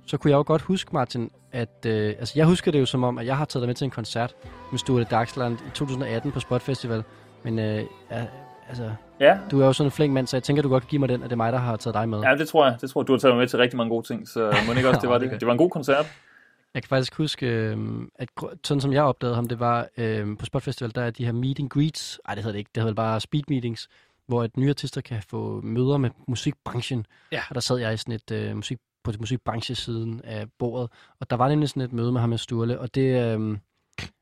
så 0.05 0.17
kunne 0.17 0.31
jeg 0.31 0.37
jo 0.37 0.43
godt 0.47 0.61
huske, 0.61 0.89
Martin, 0.93 1.31
at 1.51 1.85
øh, 1.85 2.07
altså, 2.19 2.33
jeg 2.35 2.45
husker 2.45 2.71
det 2.71 2.79
jo 2.79 2.85
som 2.85 3.03
om, 3.03 3.17
at 3.17 3.25
jeg 3.25 3.37
har 3.37 3.45
taget 3.45 3.61
dig 3.61 3.67
med 3.67 3.75
til 3.75 3.85
en 3.85 3.91
koncert 3.91 4.33
med 4.71 4.79
Sture 4.79 5.03
Dagsland 5.03 5.57
i 5.67 5.69
2018 5.73 6.31
på 6.31 6.39
Spot 6.39 6.61
Festival. 6.61 7.03
Men 7.43 7.59
øh, 7.59 7.83
ja, 8.11 8.25
altså, 8.69 8.91
Ja, 9.19 9.37
du 9.51 9.61
er 9.61 9.65
jo 9.65 9.73
sådan 9.73 9.87
en 9.87 9.91
flink 9.91 10.13
mand, 10.13 10.27
så 10.27 10.37
jeg 10.37 10.43
tænker, 10.43 10.63
du 10.63 10.69
godt 10.69 10.83
kan 10.83 10.89
give 10.89 10.99
mig 10.99 11.09
den, 11.09 11.23
at 11.23 11.29
det 11.29 11.31
er 11.31 11.37
mig, 11.37 11.53
der 11.53 11.59
har 11.59 11.75
taget 11.75 11.93
dig 11.93 12.09
med. 12.09 12.19
ja, 12.21 12.35
det 12.35 12.47
tror 12.47 12.65
jeg. 12.65 12.77
Det 12.81 12.89
tror 12.89 13.01
jeg, 13.01 13.07
du 13.07 13.13
har 13.13 13.19
taget 13.19 13.33
mig 13.35 13.39
med 13.39 13.47
til 13.47 13.59
rigtig 13.59 13.77
mange 13.77 13.89
gode 13.89 14.07
ting, 14.07 14.27
så 14.27 14.55
må 14.67 14.73
ikke 14.73 14.89
også, 14.89 15.01
det 15.03 15.09
var 15.09 15.17
det 15.17 15.31
Det 15.31 15.45
var 15.45 15.51
en 15.51 15.57
god 15.57 15.69
koncert. 15.69 16.05
Jeg 16.73 16.83
kan 16.83 16.89
faktisk 16.89 17.15
huske, 17.15 17.47
øh, 17.47 17.77
at 18.15 18.29
sådan 18.63 18.81
som 18.81 18.93
jeg 18.93 19.03
opdagede 19.03 19.35
ham, 19.35 19.47
det 19.47 19.59
var 19.59 19.87
øh, 19.97 20.37
på 20.37 20.45
Spot 20.45 20.63
Festival, 20.63 20.95
der 20.95 21.01
er 21.01 21.11
de 21.11 21.25
her 21.25 21.31
meet 21.31 21.59
and 21.59 21.69
greets. 21.69 22.19
Ej, 22.25 22.35
det 22.35 22.43
hedder 22.43 22.53
det 22.53 22.59
ikke. 22.59 22.71
Det 22.75 22.81
hedder 22.81 22.91
vel 22.91 22.95
bare 22.95 23.19
speed 23.19 23.43
meetings, 23.47 23.89
hvor 24.27 24.43
et 24.43 24.57
nye 24.57 24.69
artister 24.69 25.01
kan 25.01 25.23
få 25.29 25.61
møder 25.61 25.97
med 25.97 26.09
musikbranchen. 26.27 27.05
Ja. 27.31 27.41
Og 27.49 27.55
der 27.55 27.61
sad 27.61 27.77
jeg 27.77 27.93
i 27.93 27.97
sådan 27.97 28.13
et 28.13 28.31
øh, 28.31 28.55
musik, 28.55 28.77
på 29.03 29.11
musikbranchesiden 29.19 30.21
af 30.23 30.47
bordet, 30.59 30.89
og 31.19 31.29
der 31.29 31.35
var 31.35 31.49
nemlig 31.49 31.69
sådan 31.69 31.81
et 31.81 31.93
møde 31.93 32.11
med 32.11 32.21
ham 32.21 32.29
med 32.29 32.37
Sturle, 32.37 32.79
og 32.79 32.95
det 32.95 33.35
øh, 33.35 33.57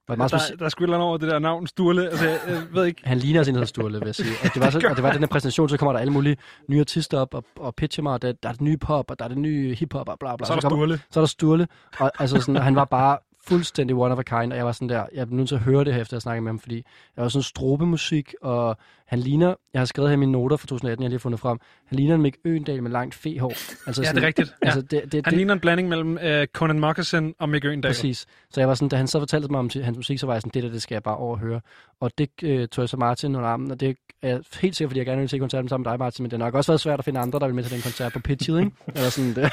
Der, 0.08 0.28
specielt. 0.28 0.60
der 0.60 0.65
er 0.65 0.70
sgu 0.70 0.84
et 0.84 0.93
over 0.93 1.17
det 1.17 1.30
der 1.32 1.39
navn, 1.39 1.67
Sturle. 1.67 2.10
Altså, 2.10 2.28
jeg, 2.28 2.39
jeg 2.48 2.62
ved 2.72 2.86
ikke. 2.86 3.02
Han 3.04 3.17
ligner 3.17 3.43
sin 3.43 3.54
hedder 3.56 3.67
Sturle, 3.67 4.00
vil 4.00 4.06
jeg 4.06 4.15
sige. 4.15 4.30
Og 4.43 4.50
det, 4.54 4.62
var 4.62 4.70
så, 4.70 4.78
og 4.89 4.96
det 4.96 5.04
var 5.04 5.12
den 5.12 5.20
her 5.20 5.28
præsentation, 5.28 5.70
så 5.70 5.78
kommer 5.78 5.93
der 5.93 6.00
alle 6.00 6.13
mulige 6.13 6.38
nye 6.67 6.80
artister 6.80 7.20
op 7.20 7.34
og, 7.34 7.43
og 7.56 7.76
pitcher 7.76 8.04
mig, 8.04 8.13
og 8.13 8.22
der, 8.22 8.32
der 8.32 8.50
er 8.50 8.54
det 8.54 8.62
nye 8.62 8.78
pop, 8.78 9.12
og 9.12 9.20
der 9.20 9.26
er 9.26 9.30
det 9.30 9.38
nye 9.38 9.76
hiphop, 9.76 10.10
og 10.10 10.20
bla 10.20 10.36
bla. 10.36 10.46
Så 10.46 10.54
er 10.54 10.60
der 10.60 10.70
kommer, 10.70 10.86
Sturle. 10.86 11.00
så 11.12 11.20
er 11.20 11.22
der 11.22 11.28
Sturle, 11.28 11.67
og 12.00 12.12
altså 12.20 12.41
sådan, 12.41 12.62
han 12.62 12.76
var 12.76 12.86
bare 12.86 13.17
fuldstændig 13.48 13.96
one 13.96 14.13
of 14.13 14.20
a 14.20 14.24
kind, 14.24 14.52
og 14.52 14.58
jeg 14.58 14.65
var 14.65 14.72
sådan 14.72 14.89
der, 14.89 15.06
jeg 15.13 15.22
er 15.22 15.26
nødt 15.30 15.48
til 15.48 15.56
at 15.56 15.62
høre 15.62 15.84
det 15.86 15.93
her, 15.93 16.02
efter 16.02 16.17
jeg 16.17 16.22
snakkede 16.22 16.43
med 16.43 16.52
ham, 16.52 16.60
fordi 16.60 16.76
jeg 17.15 17.24
var 17.24 17.30
sådan 17.30 17.43
strobemusik, 17.43 18.34
og 18.41 18.78
han 19.08 19.20
ligner, 19.20 19.56
jeg 19.74 19.80
har 19.82 19.86
skrevet 19.86 20.10
her 20.10 20.13
i 20.13 20.20
mine 20.20 20.32
noter 20.32 20.58
fra 20.58 20.67
2018, 20.67 21.04
jeg 21.04 21.08
har 21.08 21.10
lige 21.10 21.20
fundet 21.20 21.39
frem, 21.39 21.58
han 21.86 21.96
ligner 21.96 22.15
en 22.15 22.22
Mick 22.22 22.38
Øgendal 22.46 22.84
med 22.84 22.91
langt 22.91 23.15
fehår. 23.15 23.50
Altså 23.88 24.02
Ja, 24.04 24.10
det 24.12 24.24
er 24.24 24.28
rigtigt. 24.28 24.54
Ja. 24.62 24.65
Altså, 24.67 24.82
det, 24.82 24.91
det, 24.91 25.13
Han 25.13 25.24
det, 25.24 25.34
ligner 25.34 25.54
en 25.54 25.60
blanding 25.60 25.89
mellem 25.89 26.17
øh, 26.17 26.48
Conan 26.48 26.80
Moccasin 26.80 27.34
og 27.39 27.50
Mick 27.50 27.65
Øgendal. 27.65 27.89
Præcis. 27.89 28.26
Så 28.50 28.62
jeg 28.62 28.67
var 28.67 28.74
sådan, 28.74 28.89
da 28.89 28.96
han 28.96 29.08
så 29.08 29.20
fortalte 29.20 29.48
mig 29.52 29.60
om 29.60 29.70
hans 29.84 29.98
musik, 29.98 30.20
så 30.20 30.26
var 30.26 30.34
jeg 30.34 30.41
sådan, 30.41 30.52
det 30.54 30.63
der, 30.63 30.70
det 30.70 30.82
skal 30.82 30.96
jeg 30.96 31.04
bare 31.04 31.17
overhøre. 31.17 31.62
Og 32.00 32.12
det 32.17 32.30
øh, 32.43 32.67
tog 32.67 32.82
jeg 32.84 32.89
så 32.89 32.98
Martin 32.98 33.36
under 33.36 33.50
armen, 33.50 33.72
og 33.72 33.80
det 33.80 33.98
er 34.22 34.39
helt 34.62 34.76
sikkert, 34.76 34.89
fordi 34.89 34.98
jeg 35.00 35.06
gerne 35.06 35.20
vil 35.20 35.30
se 35.30 35.38
koncerten 35.39 35.70
sammen 35.70 35.84
med 35.84 35.91
dig, 35.91 36.00
Martin, 36.00 36.24
men 36.24 36.32
det 36.32 36.39
har 36.39 36.46
nok 36.48 36.56
også 36.56 36.72
været 36.72 36.82
svært 36.82 37.00
at 37.00 37.06
finde 37.06 37.20
andre, 37.20 37.39
der 37.39 37.46
vil 37.46 37.56
med 37.56 37.63
til 37.63 37.74
den 37.74 37.82
koncert 37.82 38.13
på 38.13 38.20
pitchet, 38.20 38.60
ikke? 38.60 38.72
Eller 38.96 39.10
sådan, 39.10 39.30
det. 39.30 39.38
Jeg, 39.38 39.52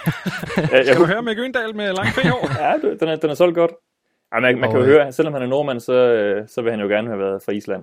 jeg, 0.73 0.85
Skal 0.87 0.97
du 1.01 1.05
høre 1.07 1.23
Mick 1.23 1.38
Øgendal 1.38 1.77
med 1.77 1.87
lang 1.93 2.09
hår? 2.31 2.51
Ja, 2.64 2.88
det- 2.88 3.01
den 3.01 3.09
er, 3.09 3.17
den 3.17 3.31
er 3.31 3.35
solgt 3.35 3.55
godt. 3.55 3.71
Ja, 4.35 4.40
man, 4.40 4.59
man 4.61 4.71
kan 4.71 4.79
jo 4.81 4.85
høre, 4.87 5.12
selvom 5.12 5.33
han 5.35 5.43
er 5.43 5.47
nordmand, 5.47 5.81
så, 5.81 5.93
øh, 5.93 6.49
så 6.49 6.62
vil 6.62 6.71
han 6.71 6.81
jo 6.81 6.87
gerne 6.87 7.09
have 7.09 7.19
været 7.19 7.43
fra 7.43 7.53
Island. 7.53 7.83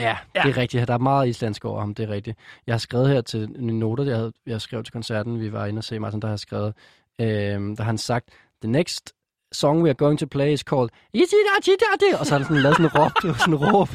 Ja, 0.00 0.16
ja, 0.34 0.42
det 0.42 0.50
er 0.50 0.56
rigtigt. 0.56 0.88
Der 0.88 0.94
er 0.94 0.98
meget 0.98 1.28
islandsk 1.28 1.64
over 1.64 1.80
ham, 1.80 1.94
det 1.94 2.08
er 2.08 2.08
rigtigt. 2.08 2.38
Jeg 2.66 2.72
har 2.72 2.78
skrevet 2.78 3.08
her 3.08 3.20
til 3.20 3.50
mine 3.62 3.78
noter, 3.78 4.04
jeg, 4.04 4.16
havde, 4.16 4.32
jeg 4.46 4.60
skrev 4.60 4.82
til 4.84 4.92
koncerten, 4.92 5.40
vi 5.40 5.52
var 5.52 5.66
inde 5.66 5.80
og 5.80 5.84
se 5.84 5.98
Martin, 5.98 6.20
der 6.22 6.28
har 6.28 6.36
skrevet, 6.36 6.74
øh, 7.20 7.26
der 7.26 7.76
har 7.76 7.84
han 7.84 7.98
sagt, 7.98 8.28
The 8.62 8.70
next 8.70 9.12
song 9.52 9.82
we 9.82 9.88
are 9.88 9.94
going 9.94 10.18
to 10.18 10.26
play 10.26 10.52
is 10.52 10.60
called 10.60 10.88
Ichidachidate, 11.12 12.18
og 12.20 12.26
så 12.26 12.34
har 12.34 12.38
han 12.38 12.46
sådan 12.46 12.62
lavet 12.62 12.76
sådan 12.76 12.90
en 12.94 13.02
råb, 13.02 13.38
sådan 13.38 13.54
en 13.54 13.74
råb. 13.74 13.88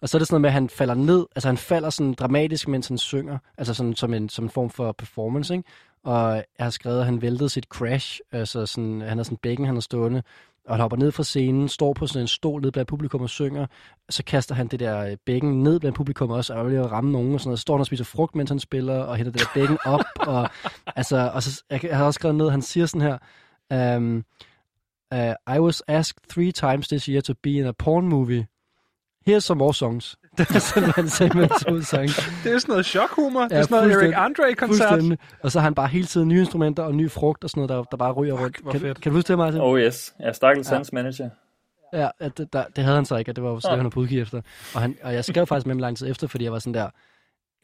Og 0.00 0.08
så 0.08 0.16
er 0.16 0.18
det 0.18 0.28
sådan 0.28 0.34
noget 0.34 0.40
med, 0.40 0.48
at 0.48 0.54
han 0.54 0.68
falder 0.68 0.94
ned, 0.94 1.26
altså 1.36 1.48
han 1.48 1.56
falder 1.56 1.90
sådan 1.90 2.14
dramatisk, 2.14 2.68
mens 2.68 2.88
han 2.88 2.98
synger, 2.98 3.38
altså 3.58 3.74
sådan 3.74 3.94
som 3.96 4.14
en, 4.14 4.28
som 4.28 4.44
en 4.44 4.50
form 4.50 4.70
for 4.70 4.92
performance, 4.92 5.54
ikke? 5.54 5.68
Og 6.04 6.36
jeg 6.36 6.44
har 6.66 6.70
skrevet, 6.70 6.98
at 6.98 7.04
han 7.04 7.22
væltede 7.22 7.48
sit 7.48 7.64
crash, 7.64 8.20
altså 8.32 8.66
sådan, 8.66 9.00
han 9.00 9.16
har 9.16 9.24
sådan 9.24 9.36
bækken, 9.36 9.66
han 9.66 9.76
er 9.76 9.80
stående, 9.80 10.22
og 10.64 10.74
han 10.74 10.80
hopper 10.80 10.96
ned 10.96 11.12
fra 11.12 11.22
scenen, 11.22 11.68
står 11.68 11.92
på 11.92 12.06
sådan 12.06 12.20
en 12.22 12.28
stol 12.28 12.62
ned 12.62 12.72
blandt 12.72 12.88
publikum 12.88 13.20
og 13.20 13.30
synger, 13.30 13.66
så 14.10 14.24
kaster 14.24 14.54
han 14.54 14.68
det 14.68 14.80
der 14.80 15.06
øh, 15.06 15.16
bækken 15.26 15.62
ned 15.62 15.80
blandt 15.80 15.96
publikum 15.96 16.30
også, 16.30 16.54
og 16.54 16.60
er 16.60 16.64
ved 16.64 16.76
at 16.76 16.92
ramme 16.92 17.12
nogen 17.12 17.34
og 17.34 17.40
sådan 17.40 17.48
noget. 17.48 17.58
Så 17.58 17.62
står 17.62 17.74
han 17.74 17.80
og 17.80 17.86
spiser 17.86 18.04
frugt, 18.04 18.34
mens 18.34 18.50
han 18.50 18.58
spiller, 18.58 18.98
og 18.98 19.16
hælder 19.16 19.32
det 19.32 19.40
der 19.40 19.46
bækken 19.54 19.78
op, 19.94 20.04
og, 20.20 20.50
altså, 20.96 21.30
og 21.34 21.42
så, 21.42 21.62
jeg, 21.70 21.84
jeg 21.84 21.96
har 21.96 22.04
også 22.04 22.18
skrevet 22.18 22.36
ned, 22.36 22.50
han 22.50 22.62
siger 22.62 22.86
sådan 22.86 23.18
her, 23.70 23.96
um, 23.96 24.24
uh, 25.14 25.56
I 25.56 25.58
was 25.58 25.82
asked 25.88 26.16
three 26.28 26.52
times 26.52 26.88
this 26.88 27.04
year 27.04 27.20
to 27.20 27.34
be 27.42 27.50
in 27.50 27.66
a 27.66 27.72
porn 27.72 28.08
movie. 28.08 28.46
Here's 29.28 29.44
some 29.44 29.58
more 29.58 29.74
songs. 29.74 30.16
Det 30.38 30.50
er 30.50 30.58
sådan, 30.58 30.90
han 30.90 31.04
med 31.34 31.48
to 31.48 31.80
sange. 31.80 32.08
Det 32.44 32.52
er 32.52 32.58
sådan 32.58 32.72
noget 32.72 32.86
chokhumor. 32.86 33.40
Ja, 33.40 33.48
det 33.48 33.58
er 33.58 33.62
sådan 33.62 33.88
noget 33.88 34.02
Eric. 34.02 34.14
Andre-koncert. 34.16 35.18
Og 35.42 35.52
så 35.52 35.58
har 35.58 35.64
han 35.64 35.74
bare 35.74 35.88
hele 35.88 36.06
tiden 36.06 36.28
nye 36.28 36.40
instrumenter 36.40 36.82
og 36.82 36.94
ny 36.94 37.10
frugt 37.10 37.44
og 37.44 37.50
sådan 37.50 37.60
noget, 37.60 37.68
der, 37.68 37.82
der 37.90 37.96
bare 37.96 38.12
ryger 38.12 38.34
rundt. 38.42 38.56
Kan, 38.70 38.80
kan 38.80 38.94
du 39.04 39.10
huske 39.10 39.28
det, 39.28 39.38
Martin? 39.38 39.60
Oh 39.60 39.80
yes. 39.80 40.14
Ja, 40.20 40.32
stakkels 40.32 40.70
Ja. 40.70 40.76
hans 40.76 40.92
manager. 40.92 41.30
Ja, 41.92 42.08
at 42.20 42.38
det, 42.38 42.52
der, 42.52 42.64
det 42.76 42.84
havde 42.84 42.96
han 42.96 43.04
så 43.04 43.16
ikke, 43.16 43.30
og 43.30 43.36
det 43.36 43.44
var 43.44 43.50
jo 43.50 43.56
det, 43.56 43.70
han 43.70 43.84
var 43.84 43.90
på 43.90 44.00
udkig 44.00 44.20
efter. 44.20 44.40
Og, 44.74 44.80
han, 44.80 44.96
og 45.02 45.14
jeg 45.14 45.24
skrev 45.24 45.46
faktisk 45.46 45.66
med 45.66 45.74
ham 45.74 45.80
lang 45.80 45.96
tid 45.96 46.10
efter, 46.10 46.26
fordi 46.26 46.44
jeg 46.44 46.52
var 46.52 46.58
sådan 46.58 46.74
der, 46.74 46.88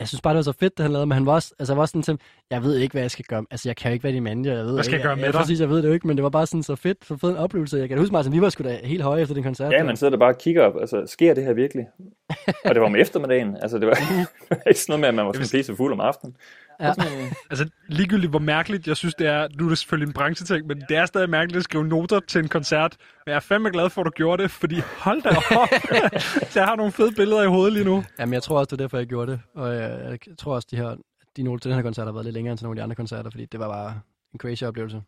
jeg 0.00 0.08
synes 0.08 0.20
bare, 0.20 0.34
det 0.34 0.36
var 0.36 0.42
så 0.42 0.52
fedt, 0.52 0.78
det 0.78 0.82
han 0.82 0.92
lavede, 0.92 1.06
men 1.06 1.14
han 1.14 1.26
var 1.26 1.32
også, 1.32 1.54
altså, 1.58 1.72
jeg 1.72 1.78
var 1.78 1.86
sådan 1.86 2.02
til, 2.02 2.20
jeg 2.50 2.62
ved 2.62 2.76
ikke, 2.76 2.92
hvad 2.92 3.02
jeg 3.02 3.10
skal 3.10 3.24
gøre. 3.24 3.44
Altså, 3.50 3.68
jeg 3.68 3.76
kan 3.76 3.90
jo 3.90 3.92
ikke 3.92 4.04
være 4.04 4.12
din 4.12 4.22
manager, 4.22 4.56
jeg 4.56 4.64
ved 4.64 4.74
Hvad 4.74 4.84
skal 4.84 4.94
ikke, 4.94 5.02
jeg 5.02 5.08
gøre 5.08 5.16
med 5.16 5.24
jeg, 5.24 5.32
dig? 5.32 5.40
Præcis, 5.40 5.60
jeg 5.60 5.70
ved 5.70 5.82
det 5.82 5.88
jo 5.88 5.92
ikke, 5.92 6.06
men 6.06 6.16
det 6.16 6.22
var 6.22 6.30
bare 6.30 6.46
sådan 6.46 6.62
så 6.62 6.76
fedt, 6.76 7.04
så 7.04 7.16
fed 7.16 7.30
en 7.30 7.36
oplevelse. 7.36 7.76
Jeg 7.78 7.88
kan 7.88 7.98
huske, 7.98 8.12
Martin, 8.12 8.32
vi 8.32 8.40
var 8.40 8.48
sgu 8.48 8.64
da 8.64 8.78
helt 8.84 9.02
høje 9.02 9.22
efter 9.22 9.34
den 9.34 9.44
koncert. 9.44 9.72
Ja, 9.72 9.84
man 9.84 9.96
sidder 9.96 10.10
der 10.10 10.18
bare 10.18 10.34
og 10.34 10.38
kigger 10.38 10.62
op. 10.62 10.80
Altså, 10.80 11.06
sker 11.06 11.34
det 11.34 11.44
her 11.44 11.52
virkelig? 11.52 11.86
og 12.64 12.74
det 12.74 12.80
var 12.80 12.86
om 12.86 12.96
eftermiddagen. 12.96 13.56
Altså, 13.62 13.78
det 13.78 13.86
var, 13.86 13.94
det 14.48 14.50
var 14.50 14.62
ikke 14.66 14.80
sådan 14.80 14.92
noget 14.92 15.00
med, 15.00 15.08
at 15.08 15.14
man 15.14 15.26
var 15.26 15.32
sådan 15.32 15.48
pisse 15.58 15.76
fuld 15.76 15.92
om 15.92 16.00
aftenen. 16.00 16.36
Ja. 16.80 16.94
Altså, 17.50 17.68
ligegyldigt 17.88 18.30
hvor 18.30 18.38
mærkeligt, 18.38 18.88
jeg 18.88 18.96
synes, 18.96 19.14
det 19.14 19.26
er, 19.26 19.48
nu 19.58 19.64
er 19.64 19.68
det 19.68 19.78
selvfølgelig 19.78 20.06
en 20.06 20.12
brancheting, 20.12 20.66
men 20.66 20.80
det 20.88 20.96
er 20.96 21.06
stadig 21.06 21.30
mærkeligt 21.30 21.56
at 21.56 21.64
skrive 21.64 21.84
noter 21.84 22.20
til 22.20 22.38
en 22.38 22.48
koncert. 22.48 22.96
Men 23.26 23.30
jeg 23.30 23.36
er 23.36 23.40
fandme 23.40 23.70
glad 23.70 23.90
for, 23.90 24.00
at 24.00 24.04
du 24.04 24.10
gjorde 24.10 24.42
det, 24.42 24.50
fordi 24.50 24.80
hold 24.80 25.22
da 25.22 25.28
op. 25.28 25.68
jeg 26.56 26.64
har 26.64 26.76
nogle 26.76 26.92
fede 26.92 27.12
billeder 27.12 27.42
i 27.42 27.46
hovedet 27.46 27.72
lige 27.72 27.84
nu. 27.84 28.04
Jamen, 28.18 28.32
jeg 28.32 28.42
tror 28.42 28.58
også, 28.58 28.66
det 28.66 28.80
er 28.80 28.84
derfor, 28.84 28.98
jeg 28.98 29.06
gjorde 29.06 29.32
det. 29.32 29.40
Og 29.54 29.74
jeg, 29.74 30.18
jeg 30.26 30.38
tror 30.38 30.54
også, 30.54 30.68
de 30.70 30.76
her, 30.76 30.96
de 31.36 31.42
noter 31.42 31.58
til 31.58 31.68
den 31.70 31.76
her 31.76 31.82
koncert 31.82 32.06
har 32.06 32.12
været 32.12 32.24
lidt 32.24 32.34
længere 32.34 32.52
end 32.52 32.58
til 32.58 32.64
nogle 32.64 32.74
af 32.74 32.80
de 32.80 32.82
andre 32.82 32.96
koncerter, 32.96 33.30
fordi 33.30 33.44
det 33.44 33.60
var 33.60 33.68
bare 33.68 34.00
en 34.34 34.38
crazy 34.40 34.64
oplevelse. 34.64 35.02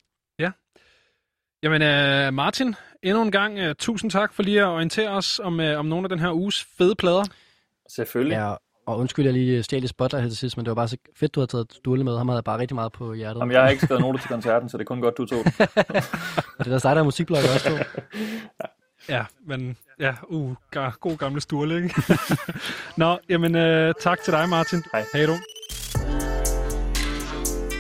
Jamen, 1.62 1.82
uh, 1.82 2.34
Martin, 2.34 2.74
endnu 3.02 3.22
en 3.22 3.30
gang 3.30 3.68
uh, 3.68 3.72
tusind 3.78 4.10
tak 4.10 4.34
for 4.34 4.42
lige 4.42 4.60
at 4.60 4.66
orientere 4.66 5.10
os 5.10 5.38
om, 5.38 5.60
uh, 5.60 5.66
om 5.66 5.86
nogle 5.86 6.04
af 6.04 6.08
den 6.08 6.18
her 6.18 6.32
uges 6.32 6.64
fede 6.78 6.94
plader. 6.94 7.24
Selvfølgelig. 7.88 8.34
Ja, 8.34 8.54
og 8.86 8.98
undskyld, 8.98 9.24
jeg 9.24 9.34
lige 9.34 9.62
stjal 9.62 9.84
i 9.84 9.86
spotlight 9.86 10.22
her 10.22 10.30
til 10.30 10.38
sidst, 10.38 10.56
men 10.56 10.64
det 10.64 10.70
var 10.70 10.74
bare 10.74 10.88
så 10.88 10.96
fedt, 11.16 11.34
du 11.34 11.40
har 11.40 11.46
taget 11.46 11.78
Dulle 11.84 12.04
med. 12.04 12.16
Ham 12.16 12.28
havde 12.28 12.36
jeg 12.36 12.44
bare 12.44 12.58
rigtig 12.58 12.74
meget 12.74 12.92
på 12.92 13.12
hjertet. 13.12 13.40
Jamen, 13.40 13.52
jeg 13.52 13.62
har 13.62 13.68
ikke 13.68 13.84
skrevet 13.86 14.02
noter 14.02 14.20
til 14.20 14.28
koncerten, 14.28 14.68
så 14.68 14.76
det 14.76 14.82
er 14.82 14.86
kun 14.86 15.00
godt, 15.00 15.18
du 15.18 15.26
tog 15.26 15.44
det. 15.44 15.60
Og 16.58 16.64
det 16.64 16.66
er 16.66 16.70
der 16.70 16.78
dig, 16.78 16.82
der 16.82 17.00
er 17.00 17.02
musikblogger 17.02 17.48
også 17.54 17.68
to. 17.68 17.76
Ja, 19.08 19.24
men 19.46 19.76
ja, 20.00 20.14
uh, 20.28 20.54
god 21.00 21.16
gamle 21.16 21.40
Sturle, 21.40 21.76
ikke? 21.76 22.02
Nå, 23.02 23.18
jamen 23.28 23.54
uh, 23.54 23.92
tak 24.00 24.20
til 24.24 24.32
dig, 24.32 24.48
Martin. 24.48 24.82
Hej. 24.92 25.04
Hej 25.12 25.26
du. 25.26 25.32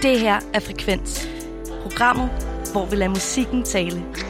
Det 0.02 0.20
her 0.20 0.40
er 0.54 0.60
Frekvens. 0.60 1.28
Programmet, 1.82 2.30
hvor 2.72 2.86
vi 2.86 2.96
lader 2.96 3.10
musikken 3.10 3.62
tale. 3.62 4.29